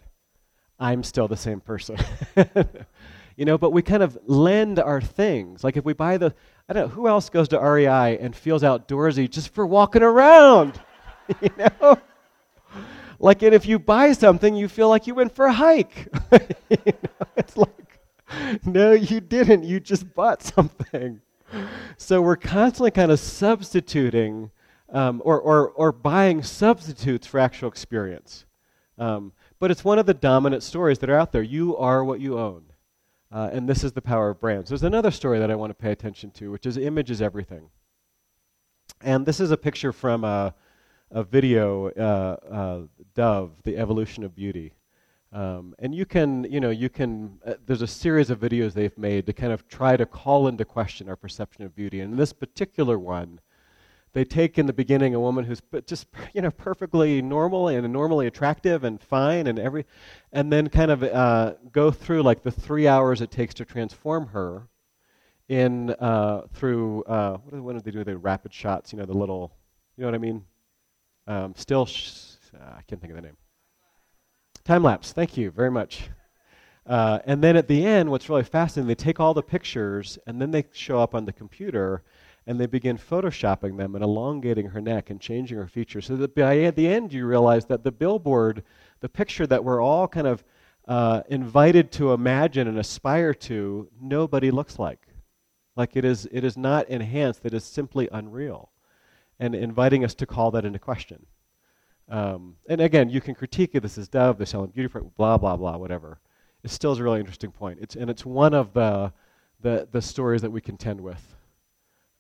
I'm 0.80 1.04
still 1.04 1.28
the 1.28 1.38
same 1.38 1.62
person. 1.62 1.96
you 3.38 3.46
know, 3.46 3.60
but 3.60 3.70
we 3.70 3.84
kind 3.84 4.02
of 4.02 4.18
lend 4.26 4.80
our 4.80 5.00
things. 5.00 5.64
Like 5.64 5.78
if 5.78 5.86
we 5.86 5.94
buy 5.94 6.18
the, 6.18 6.34
I 6.68 6.74
don't 6.74 6.88
know, 6.88 6.96
who 6.96 7.08
else 7.08 7.30
goes 7.30 7.50
to 7.50 7.60
REI 7.60 8.18
and 8.18 8.36
feels 8.36 8.64
outdoorsy 8.64 9.30
just 9.30 9.54
for 9.54 9.68
walking 9.68 10.02
around? 10.02 10.82
you 11.40 11.52
know? 11.56 12.00
Like, 13.20 13.44
and 13.44 13.54
if 13.54 13.68
you 13.68 13.78
buy 13.78 14.14
something, 14.14 14.56
you 14.56 14.68
feel 14.68 14.90
like 14.90 15.06
you 15.06 15.14
went 15.14 15.36
for 15.36 15.46
a 15.46 15.54
hike. 15.54 16.08
you 16.32 16.80
know? 16.88 17.28
It's 17.38 17.56
like, 17.56 18.00
no, 18.66 18.94
you 18.94 19.22
didn't. 19.22 19.66
You 19.66 19.80
just 19.80 20.16
bought 20.16 20.42
something. 20.42 21.22
So 21.98 22.24
we're 22.24 22.38
constantly 22.38 22.90
kind 22.90 23.12
of 23.12 23.20
substituting 23.20 24.50
um, 24.94 25.22
or, 25.26 25.40
or, 25.42 25.70
or 25.72 25.92
buying 25.92 26.44
substitutes 26.44 27.28
for 27.28 27.40
actual 27.40 27.68
experience. 27.68 28.46
Um, 28.98 29.34
but 29.60 29.72
it's 29.72 29.84
one 29.84 30.00
of 30.00 30.06
the 30.06 30.14
dominant 30.14 30.64
stories 30.64 31.00
that 31.00 31.10
are 31.10 31.18
out 31.18 31.32
there. 31.32 31.42
You 31.42 31.76
are 31.78 32.04
what 32.04 32.20
you 32.20 32.38
own. 32.38 32.66
Uh, 33.32 33.50
and 33.52 33.68
this 33.68 33.84
is 33.84 33.92
the 33.94 34.02
power 34.02 34.30
of 34.30 34.40
brands. 34.40 34.70
There's 34.70 34.84
another 34.84 35.10
story 35.10 35.40
that 35.40 35.50
I 35.50 35.56
want 35.56 35.72
to 35.72 35.74
pay 35.74 35.92
attention 35.92 36.30
to, 36.32 36.52
which 36.52 36.68
is 36.68 36.78
image 36.78 37.10
is 37.10 37.22
everything. 37.22 37.70
And 39.02 39.26
this 39.26 39.40
is 39.40 39.50
a 39.50 39.58
picture 39.58 39.92
from 39.92 40.24
a, 40.24 40.54
a 41.10 41.24
video, 41.24 41.90
uh, 41.90 42.54
uh, 42.54 42.82
Dove, 43.16 43.52
The 43.64 43.78
Evolution 43.78 44.24
of 44.24 44.36
Beauty. 44.36 44.74
Um, 45.32 45.74
and 45.80 45.96
you 45.96 46.06
can, 46.06 46.44
you 46.44 46.60
know, 46.60 46.70
you 46.70 46.90
can, 46.90 47.40
uh, 47.44 47.56
there's 47.66 47.82
a 47.82 47.88
series 47.88 48.30
of 48.30 48.40
videos 48.40 48.74
they've 48.74 48.96
made 49.00 49.26
to 49.26 49.34
kind 49.34 49.52
of 49.52 49.68
try 49.68 49.98
to 49.98 50.06
call 50.06 50.48
into 50.48 50.64
question 50.64 51.10
our 51.10 51.16
perception 51.16 51.66
of 51.66 51.76
beauty. 51.76 52.02
And 52.02 52.12
in 52.12 52.18
this 52.18 52.34
particular 52.34 53.00
one, 53.00 53.40
they 54.14 54.24
take 54.24 54.60
in 54.60 54.68
the 54.68 54.74
beginning 54.74 55.16
a 55.16 55.20
woman 55.20 55.44
who's 55.44 55.62
just, 55.88 56.08
you 56.34 56.42
know, 56.42 56.52
perfectly 56.52 57.22
normal 57.22 57.68
and 57.68 57.92
normally 57.92 58.28
attractive 58.28 58.84
and 58.84 59.02
fine 59.02 59.48
and 59.48 59.58
every, 59.58 59.86
and 60.32 60.54
then 60.54 60.70
kind 60.70 60.92
of 60.92 61.04
uh, 61.04 61.54
go 61.72 61.90
through 61.90 62.22
like 62.22 62.44
the 62.44 62.52
three 62.52 62.88
hours 62.88 63.22
it 63.22 63.32
takes 63.32 63.56
to 63.56 63.66
transform 63.66 64.28
her 64.28 64.68
in, 65.50 65.90
uh, 65.92 66.44
through, 66.54 67.04
uh, 67.04 67.38
what, 67.38 67.54
do, 67.54 67.64
what 67.64 67.74
do 67.74 67.82
they 67.82 67.92
do? 67.92 68.04
The 68.04 68.18
rapid 68.18 68.54
shots, 68.54 68.94
you 68.94 69.00
know, 69.00 69.06
the 69.06 69.18
little, 69.18 69.52
you 69.98 70.04
know 70.04 70.08
what 70.08 70.16
I 70.16 70.20
mean? 70.20 70.46
Um, 71.26 71.54
still, 71.56 71.86
sh- 71.86 72.36
I 72.54 72.82
can't 72.88 73.02
think 73.02 73.12
of 73.12 73.16
the 73.16 73.24
name 73.24 73.38
Time 74.64 74.84
lapse, 74.84 75.12
thank 75.12 75.36
you 75.36 75.50
very 75.50 75.72
much. 75.72 76.10
Uh, 76.86 77.20
and 77.26 77.44
then 77.44 77.56
at 77.56 77.68
the 77.68 77.86
end, 77.86 78.12
what's 78.12 78.30
really 78.30 78.44
fascinating, 78.44 78.88
they 78.88 78.96
take 78.96 79.20
all 79.20 79.34
the 79.34 79.42
pictures 79.42 80.20
and 80.28 80.42
then 80.42 80.52
they 80.52 80.66
show 80.72 81.00
up 81.00 81.16
on 81.16 81.26
the 81.26 81.34
computer 81.34 82.04
and 82.46 82.60
they 82.60 82.66
begin 82.66 82.98
photoshopping 82.98 83.78
them 83.78 83.96
and 83.96 84.04
elongating 84.04 84.68
her 84.70 84.82
neck 84.82 85.10
and 85.10 85.22
changing 85.22 85.58
her 85.58 85.68
features. 85.68 86.08
So 86.08 86.16
that 86.18 86.36
by 86.36 86.72
the 86.72 86.88
end, 86.88 87.14
you 87.14 87.26
realize 87.26 87.66
that 87.66 87.84
the 87.84 87.92
billboard, 87.92 88.64
the 89.00 89.10
picture 89.10 89.48
that 89.48 89.64
we're 89.64 89.82
all 89.82 90.08
kind 90.08 90.28
of 90.28 90.44
uh, 90.88 91.22
invited 91.30 91.92
to 91.94 92.12
imagine 92.12 92.68
and 92.68 92.78
aspire 92.78 93.34
to, 93.34 93.88
nobody 94.02 94.52
looks 94.52 94.78
like. 94.78 95.08
Like 95.76 95.96
it 95.96 96.06
is, 96.06 96.28
it 96.32 96.44
is 96.44 96.58
not 96.58 96.90
enhanced, 96.90 97.46
it 97.46 97.54
is 97.54 97.64
simply 97.64 98.10
unreal. 98.12 98.70
And 99.40 99.56
inviting 99.56 100.06
us 100.06 100.14
to 100.16 100.26
call 100.26 100.52
that 100.52 100.66
into 100.66 100.80
question. 100.80 101.26
Um, 102.10 102.58
and 102.68 102.82
again, 102.82 103.10
you 103.10 103.22
can 103.22 103.34
critique 103.34 103.72
it. 103.74 103.80
this 103.82 103.98
is 103.98 104.08
Dove, 104.08 104.38
they're 104.38 104.46
selling 104.46 104.70
beauty, 104.70 104.94
blah, 105.18 105.38
blah, 105.38 105.56
blah, 105.56 105.78
whatever. 105.78 106.20
It 106.64 106.70
still 106.70 106.92
is 106.92 107.00
a 107.00 107.04
really 107.04 107.20
interesting 107.20 107.52
point. 107.52 107.80
It's, 107.82 107.96
and 107.96 108.10
it's 108.10 108.26
one 108.26 108.54
of 108.54 108.74
the, 108.74 109.12
the, 109.62 109.88
the 109.92 110.02
stories 110.02 110.42
that 110.42 110.52
we 110.52 110.62
contend 110.62 111.02
with. 111.02 111.36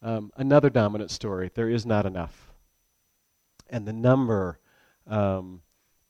Um, 0.03 0.33
another 0.35 0.69
dominant 0.69 1.11
story 1.11 1.49
there 1.55 1.69
is 1.69 1.85
not 1.85 2.05
enough. 2.05 2.51
And 3.69 3.87
the 3.87 3.93
number 3.93 4.59
um, 5.07 5.61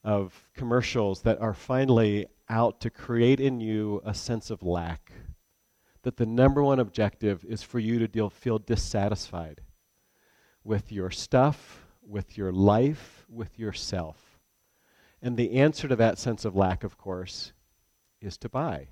of 0.04 0.50
commercials 0.56 1.22
that 1.22 1.40
are 1.40 1.54
finally 1.54 2.26
out 2.50 2.82
to 2.82 2.90
create 2.90 3.40
in 3.40 3.62
you 3.62 4.02
a 4.04 4.14
sense 4.14 4.50
of 4.50 4.64
lack. 4.64 5.12
That 6.02 6.18
the 6.18 6.26
number 6.26 6.64
one 6.64 6.80
objective 6.80 7.46
is 7.46 7.62
for 7.62 7.80
you 7.80 8.00
to 8.00 8.08
deal, 8.08 8.30
feel 8.32 8.58
dissatisfied 8.58 9.62
with 10.64 10.92
your 10.92 11.12
stuff, 11.12 11.86
with 12.02 12.36
your 12.38 12.52
life, 12.52 13.26
with 13.30 13.60
yourself. 13.60 14.40
And 15.22 15.38
the 15.38 15.54
answer 15.54 15.88
to 15.88 15.96
that 15.98 16.18
sense 16.18 16.46
of 16.46 16.56
lack, 16.56 16.84
of 16.84 16.98
course, 16.98 17.54
is 18.20 18.38
to 18.40 18.50
buy. 18.50 18.90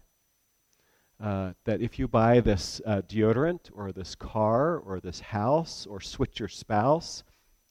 Uh, 1.22 1.54
that 1.66 1.82
if 1.82 2.00
you 2.00 2.08
buy 2.08 2.40
this 2.40 2.82
uh, 2.88 3.02
deodorant 3.08 3.70
or 3.76 3.92
this 3.92 4.16
car 4.16 4.78
or 4.78 5.00
this 5.00 5.20
house 5.20 5.86
or 5.86 6.02
switch 6.02 6.40
your 6.40 6.48
spouse, 6.48 7.24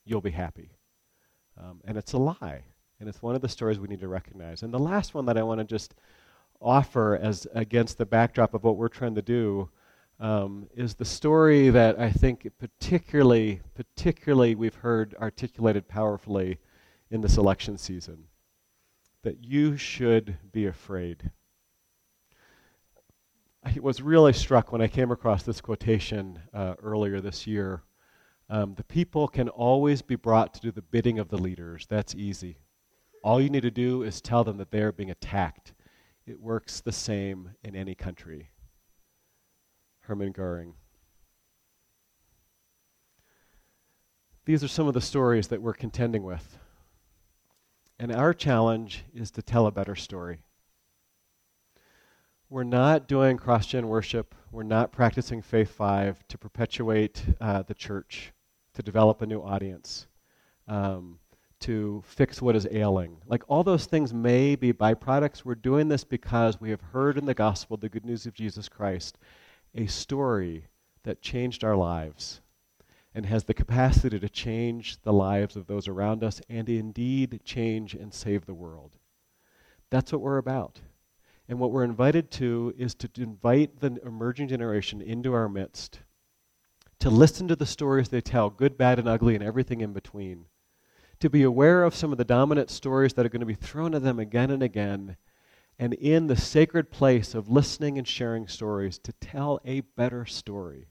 you'll 0.05 0.21
be 0.21 0.31
happy. 0.31 0.71
Um, 1.59 1.81
and 1.85 1.99
it's 1.99 2.13
a 2.13 2.19
lie. 2.19 2.63
And 3.01 3.09
it's 3.09 3.23
one 3.23 3.35
of 3.35 3.41
the 3.41 3.49
stories 3.49 3.81
we 3.81 3.89
need 3.89 4.01
to 4.01 4.09
recognize. 4.09 4.63
And 4.63 4.73
the 4.73 4.79
last 4.79 5.15
one 5.15 5.27
that 5.27 5.37
I 5.37 5.43
want 5.43 5.59
to 5.59 5.65
just 5.65 5.95
offer 6.61 7.17
as 7.17 7.47
against 7.53 7.99
the 7.99 8.07
backdrop 8.07 8.55
of 8.55 8.63
what 8.63 8.77
we're 8.77 8.89
trying 8.89 9.17
to 9.17 9.23
do 9.23 9.69
um, 10.21 10.69
is 10.77 10.95
the 10.95 11.05
story 11.05 11.71
that 11.71 11.99
I 11.99 12.11
think 12.13 12.49
particularly, 12.59 13.63
particularly 13.75 14.55
we've 14.55 14.75
heard 14.77 15.15
articulated 15.21 15.89
powerfully 15.89 16.59
in 17.11 17.21
this 17.21 17.37
election 17.37 17.79
season. 17.79 18.25
That 19.23 19.45
you 19.45 19.77
should 19.77 20.37
be 20.53 20.67
afraid. 20.67 21.31
I 23.62 23.77
was 23.81 24.01
really 24.01 24.33
struck 24.33 24.73
when 24.73 24.81
I 24.81 24.88
came 24.88 25.11
across 25.11 25.42
this 25.42 25.61
quotation 25.61 26.40
uh, 26.55 26.75
earlier 26.83 27.20
this 27.20 27.46
year. 27.46 27.83
Um, 28.49 28.75
the 28.75 28.85
people 28.85 29.29
can 29.29 29.49
always 29.49 30.01
be 30.01 30.16
brought 30.16 30.55
to 30.55 30.61
do 30.61 30.70
the 30.70 30.83
bidding 30.83 31.18
of 31.18 31.29
the 31.29 31.37
leaders. 31.37 31.87
That's 31.88 32.14
easy. 32.14 32.57
All 33.23 33.40
you 33.40 33.51
need 33.51 33.62
to 33.62 33.70
do 33.70 34.03
is 34.03 34.20
tell 34.20 34.44
them 34.44 34.57
that 34.57 34.70
they 34.70 34.81
are 34.81 34.92
being 34.92 35.11
attacked. 35.11 35.75
It 36.27 36.40
works 36.40 36.81
the 36.81 36.92
same 36.92 37.51
in 37.62 37.77
any 37.77 37.94
country. 37.94 38.51
Hermann 40.01 40.33
Goering. 40.33 40.75
These 44.46 44.64
are 44.64 44.68
some 44.68 44.88
of 44.88 44.94
the 44.94 45.01
stories 45.03 45.49
that 45.49 45.61
we're 45.61 45.75
contending 45.75 46.23
with. 46.23 46.59
And 47.99 48.11
our 48.11 48.33
challenge 48.33 49.05
is 49.14 49.31
to 49.33 49.42
tell 49.42 49.66
a 49.66 49.70
better 49.70 49.94
story. 49.94 50.40
We're 52.53 52.65
not 52.65 53.07
doing 53.07 53.37
cross 53.37 53.65
gen 53.65 53.87
worship. 53.87 54.35
We're 54.51 54.65
not 54.65 54.91
practicing 54.91 55.41
Faith 55.41 55.71
5 55.71 56.27
to 56.27 56.37
perpetuate 56.37 57.23
uh, 57.41 57.63
the 57.63 57.75
church, 57.75 58.33
to 58.75 58.83
develop 58.83 59.23
a 59.23 59.27
new 59.27 59.41
audience, 59.41 60.09
um, 60.67 61.21
to 61.61 62.03
fix 62.05 62.43
what 62.43 62.57
is 62.57 62.67
ailing. 62.73 63.19
Like 63.25 63.45
all 63.47 63.63
those 63.63 63.87
things 63.87 64.13
may 64.13 64.57
be 64.57 64.73
byproducts. 64.73 65.45
We're 65.45 65.55
doing 65.55 65.87
this 65.87 66.03
because 66.03 66.61
we 66.61 66.71
have 66.71 66.81
heard 66.81 67.17
in 67.17 67.25
the 67.25 67.35
gospel 67.35 67.77
the 67.77 67.89
good 67.89 68.05
news 68.05 68.27
of 68.27 68.35
Jesus 68.35 68.69
Christ 68.69 69.17
a 69.73 69.87
story 69.87 70.65
that 71.05 71.23
changed 71.23 71.63
our 71.63 71.77
lives 71.77 72.41
and 73.15 73.27
has 73.27 73.45
the 73.45 73.55
capacity 73.55 74.19
to 74.19 74.29
change 74.29 75.01
the 75.03 75.13
lives 75.13 75.55
of 75.55 75.69
those 75.69 75.87
around 75.87 76.25
us 76.25 76.43
and 76.49 76.69
indeed 76.69 77.43
change 77.45 77.95
and 77.95 78.13
save 78.13 78.47
the 78.47 78.55
world. 78.55 78.97
That's 79.89 80.11
what 80.11 80.21
we're 80.21 80.39
about. 80.39 80.81
And 81.51 81.59
what 81.59 81.73
we're 81.73 81.83
invited 81.83 82.31
to 82.33 82.73
is 82.79 82.95
to 82.95 83.11
invite 83.19 83.81
the 83.81 83.99
emerging 84.07 84.47
generation 84.47 85.03
into 85.03 85.33
our 85.33 85.49
midst, 85.49 85.99
to 87.01 87.11
listen 87.11 87.49
to 87.49 87.57
the 87.57 87.67
stories 87.67 88.09
they 88.09 88.21
tell, 88.21 88.51
good, 88.51 88.79
bad, 88.79 89.01
and 89.01 89.09
ugly, 89.09 89.35
and 89.35 89.43
everything 89.43 89.81
in 89.81 89.93
between, 89.93 90.45
to 91.19 91.29
be 91.29 91.43
aware 91.43 91.83
of 91.83 91.93
some 91.93 92.13
of 92.13 92.19
the 92.19 92.25
dominant 92.25 92.71
stories 92.71 93.15
that 93.15 93.27
are 93.27 93.29
going 93.29 93.41
to 93.41 93.47
be 93.47 93.55
thrown 93.55 93.97
at 93.97 94.05
them 94.05 94.21
again 94.21 94.53
and 94.53 94.63
again, 94.63 95.17
and 95.77 95.93
in 95.95 96.29
the 96.29 96.37
sacred 96.37 96.93
place 96.93 97.35
of 97.35 97.51
listening 97.51 97.99
and 97.99 98.07
sharing 98.07 98.47
stories, 98.47 98.97
to 98.99 99.13
tell 99.15 99.59
a 99.65 99.81
better 99.81 100.25
story, 100.25 100.87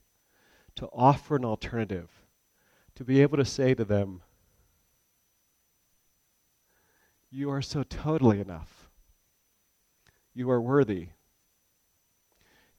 to 0.75 0.89
offer 0.91 1.37
an 1.37 1.45
alternative, 1.45 2.09
to 2.95 3.05
be 3.05 3.21
able 3.21 3.37
to 3.37 3.45
say 3.45 3.73
to 3.73 3.85
them, 3.85 4.23
You 7.29 7.49
are 7.49 7.61
so 7.61 7.83
totally 7.83 8.41
enough. 8.41 8.78
You 10.39 10.49
are 10.51 10.61
worthy. 10.61 11.09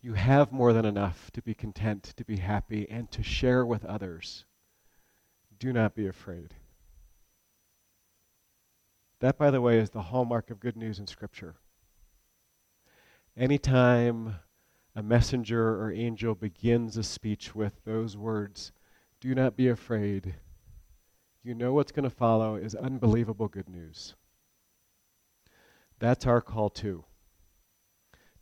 You 0.01 0.15
have 0.15 0.51
more 0.51 0.73
than 0.73 0.87
enough 0.87 1.31
to 1.33 1.43
be 1.43 1.53
content, 1.53 2.15
to 2.17 2.25
be 2.25 2.39
happy, 2.39 2.89
and 2.89 3.11
to 3.11 3.23
share 3.23 3.67
with 3.67 3.85
others. 3.85 4.47
Do 5.59 5.71
not 5.71 5.95
be 5.95 6.07
afraid. 6.07 6.55
That, 9.19 9.37
by 9.37 9.51
the 9.51 9.61
way, 9.61 9.79
is 9.79 9.91
the 9.91 10.01
hallmark 10.01 10.51
of 10.51 10.59
good 10.59 10.75
news 10.75 10.99
in 10.99 11.07
Scripture. 11.07 11.57
Anytime 13.37 14.37
a 14.97 15.03
messenger 15.03 15.83
or 15.83 15.93
angel 15.93 16.35
begins 16.35 16.97
a 16.97 17.03
speech 17.03 17.55
with 17.55 17.85
those 17.85 18.17
words, 18.17 18.73
do 19.21 19.35
not 19.35 19.55
be 19.55 19.69
afraid, 19.69 20.35
you 21.43 21.55
know 21.55 21.75
what's 21.75 21.93
going 21.93 22.09
to 22.09 22.17
follow 22.17 22.55
is 22.57 22.75
unbelievable 22.75 23.49
good 23.49 23.69
news. 23.69 24.15
That's 25.99 26.27
our 26.27 26.41
call 26.41 26.71
too. 26.71 27.05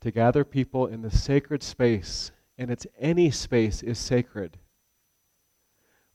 To 0.01 0.11
gather 0.11 0.45
people 0.45 0.87
in 0.87 1.03
the 1.03 1.11
sacred 1.11 1.63
space, 1.63 2.31
and 2.57 2.71
it's 2.71 2.87
any 2.99 3.31
space 3.31 3.83
is 3.83 3.99
sacred. 3.99 4.59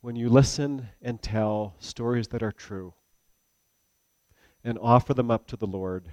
When 0.02 0.16
you 0.16 0.30
listen 0.30 0.90
and 1.02 1.22
tell 1.22 1.76
stories 1.80 2.28
that 2.30 2.44
are 2.44 2.52
true 2.52 2.94
and 4.64 4.78
offer 4.82 5.14
them 5.14 5.32
up 5.32 5.48
to 5.48 5.58
the 5.58 5.68
Lord, 5.68 6.10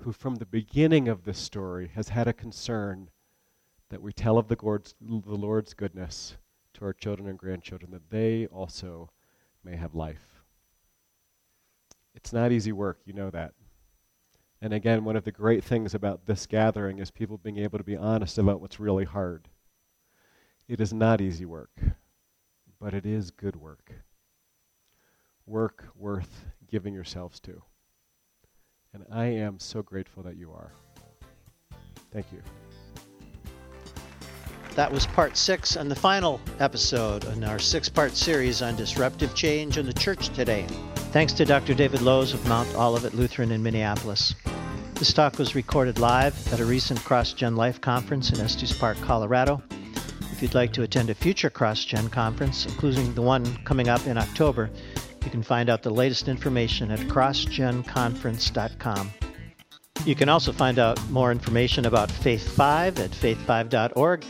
who 0.00 0.12
from 0.12 0.36
the 0.36 0.46
beginning 0.46 1.08
of 1.08 1.24
this 1.24 1.38
story 1.38 1.90
has 1.94 2.08
had 2.08 2.26
a 2.26 2.32
concern 2.32 3.10
that 3.90 4.00
we 4.00 4.12
tell 4.12 4.38
of 4.38 4.48
the 4.48 4.56
Lord's, 4.62 4.94
the 5.00 5.34
Lord's 5.34 5.74
goodness 5.74 6.36
to 6.74 6.84
our 6.84 6.92
children 6.92 7.28
and 7.28 7.38
grandchildren, 7.38 7.90
that 7.90 8.08
they 8.10 8.46
also 8.46 9.10
may 9.64 9.76
have 9.76 9.94
life. 9.94 10.42
It's 12.14 12.32
not 12.32 12.52
easy 12.52 12.72
work, 12.72 13.00
you 13.04 13.12
know 13.12 13.30
that. 13.30 13.52
And 14.62 14.74
again, 14.74 15.04
one 15.04 15.16
of 15.16 15.24
the 15.24 15.32
great 15.32 15.64
things 15.64 15.94
about 15.94 16.26
this 16.26 16.46
gathering 16.46 16.98
is 16.98 17.10
people 17.10 17.38
being 17.38 17.58
able 17.58 17.78
to 17.78 17.84
be 17.84 17.96
honest 17.96 18.36
about 18.36 18.60
what's 18.60 18.78
really 18.78 19.06
hard. 19.06 19.48
It 20.68 20.80
is 20.80 20.92
not 20.92 21.20
easy 21.20 21.46
work, 21.46 21.80
but 22.78 22.92
it 22.92 23.06
is 23.06 23.30
good 23.30 23.56
work. 23.56 23.92
Work 25.46 25.88
worth 25.96 26.44
giving 26.68 26.92
yourselves 26.92 27.40
to. 27.40 27.62
And 28.92 29.04
I 29.10 29.26
am 29.26 29.58
so 29.58 29.82
grateful 29.82 30.22
that 30.24 30.36
you 30.36 30.52
are. 30.52 30.72
Thank 32.12 32.26
you. 32.32 32.42
That 34.74 34.92
was 34.92 35.06
part 35.06 35.36
six 35.36 35.76
and 35.76 35.90
the 35.90 35.96
final 35.96 36.40
episode 36.58 37.24
in 37.24 37.44
our 37.44 37.58
six 37.58 37.88
part 37.88 38.14
series 38.16 38.62
on 38.62 38.76
disruptive 38.76 39.34
change 39.34 39.78
in 39.78 39.86
the 39.86 39.92
church 39.92 40.28
today. 40.28 40.66
Thanks 41.12 41.32
to 41.34 41.44
Dr. 41.44 41.74
David 41.74 42.02
Lose 42.02 42.32
of 42.32 42.46
Mount 42.46 42.72
Olivet 42.76 43.14
Lutheran 43.14 43.50
in 43.50 43.62
Minneapolis. 43.62 44.34
This 45.00 45.12
talk 45.14 45.38
was 45.38 45.54
recorded 45.54 45.98
live 45.98 46.52
at 46.52 46.60
a 46.60 46.64
recent 46.66 47.00
CrossGen 47.00 47.56
Life 47.56 47.80
conference 47.80 48.32
in 48.32 48.38
Estes 48.38 48.76
Park, 48.76 49.00
Colorado. 49.00 49.62
If 50.30 50.42
you'd 50.42 50.54
like 50.54 50.74
to 50.74 50.82
attend 50.82 51.08
a 51.08 51.14
future 51.14 51.48
CrossGen 51.48 52.12
conference, 52.12 52.66
including 52.66 53.14
the 53.14 53.22
one 53.22 53.46
coming 53.64 53.88
up 53.88 54.06
in 54.06 54.18
October, 54.18 54.68
you 55.24 55.30
can 55.30 55.42
find 55.42 55.70
out 55.70 55.82
the 55.82 55.88
latest 55.88 56.28
information 56.28 56.90
at 56.90 56.98
crossgenconference.com. 56.98 59.10
You 60.04 60.14
can 60.14 60.28
also 60.28 60.52
find 60.52 60.78
out 60.78 61.00
more 61.08 61.32
information 61.32 61.86
about 61.86 62.10
Faith 62.10 62.46
5 62.54 62.98
at 62.98 63.10
faith5.org 63.10 64.26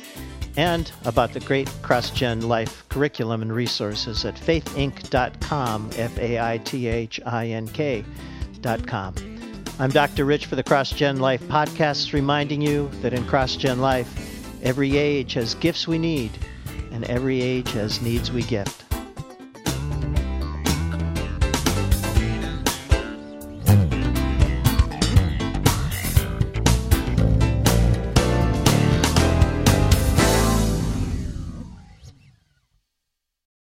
and 0.56 0.92
about 1.04 1.32
the 1.32 1.40
great 1.40 1.66
CrossGen 1.82 2.44
Life 2.44 2.88
curriculum 2.88 3.42
and 3.42 3.52
resources 3.52 4.24
at 4.24 4.36
faithink.com, 4.36 5.90
F 5.96 6.16
A 6.16 6.38
I 6.38 6.58
T 6.58 6.86
H 6.86 7.18
I 7.26 7.48
N 7.48 7.66
K.com. 7.66 9.29
I'm 9.80 9.88
Dr. 9.88 10.26
Rich 10.26 10.44
for 10.44 10.56
the 10.56 10.62
CrossGen 10.62 11.20
Life 11.20 11.40
podcast, 11.44 12.12
reminding 12.12 12.60
you 12.60 12.90
that 13.00 13.14
in 13.14 13.24
CrossGen 13.24 13.78
Life, 13.78 14.62
every 14.62 14.98
age 14.98 15.32
has 15.32 15.54
gifts 15.54 15.88
we 15.88 15.96
need, 15.96 16.32
and 16.92 17.02
every 17.04 17.40
age 17.40 17.70
has 17.70 18.02
needs 18.02 18.30
we 18.30 18.42
gift. 18.42 18.89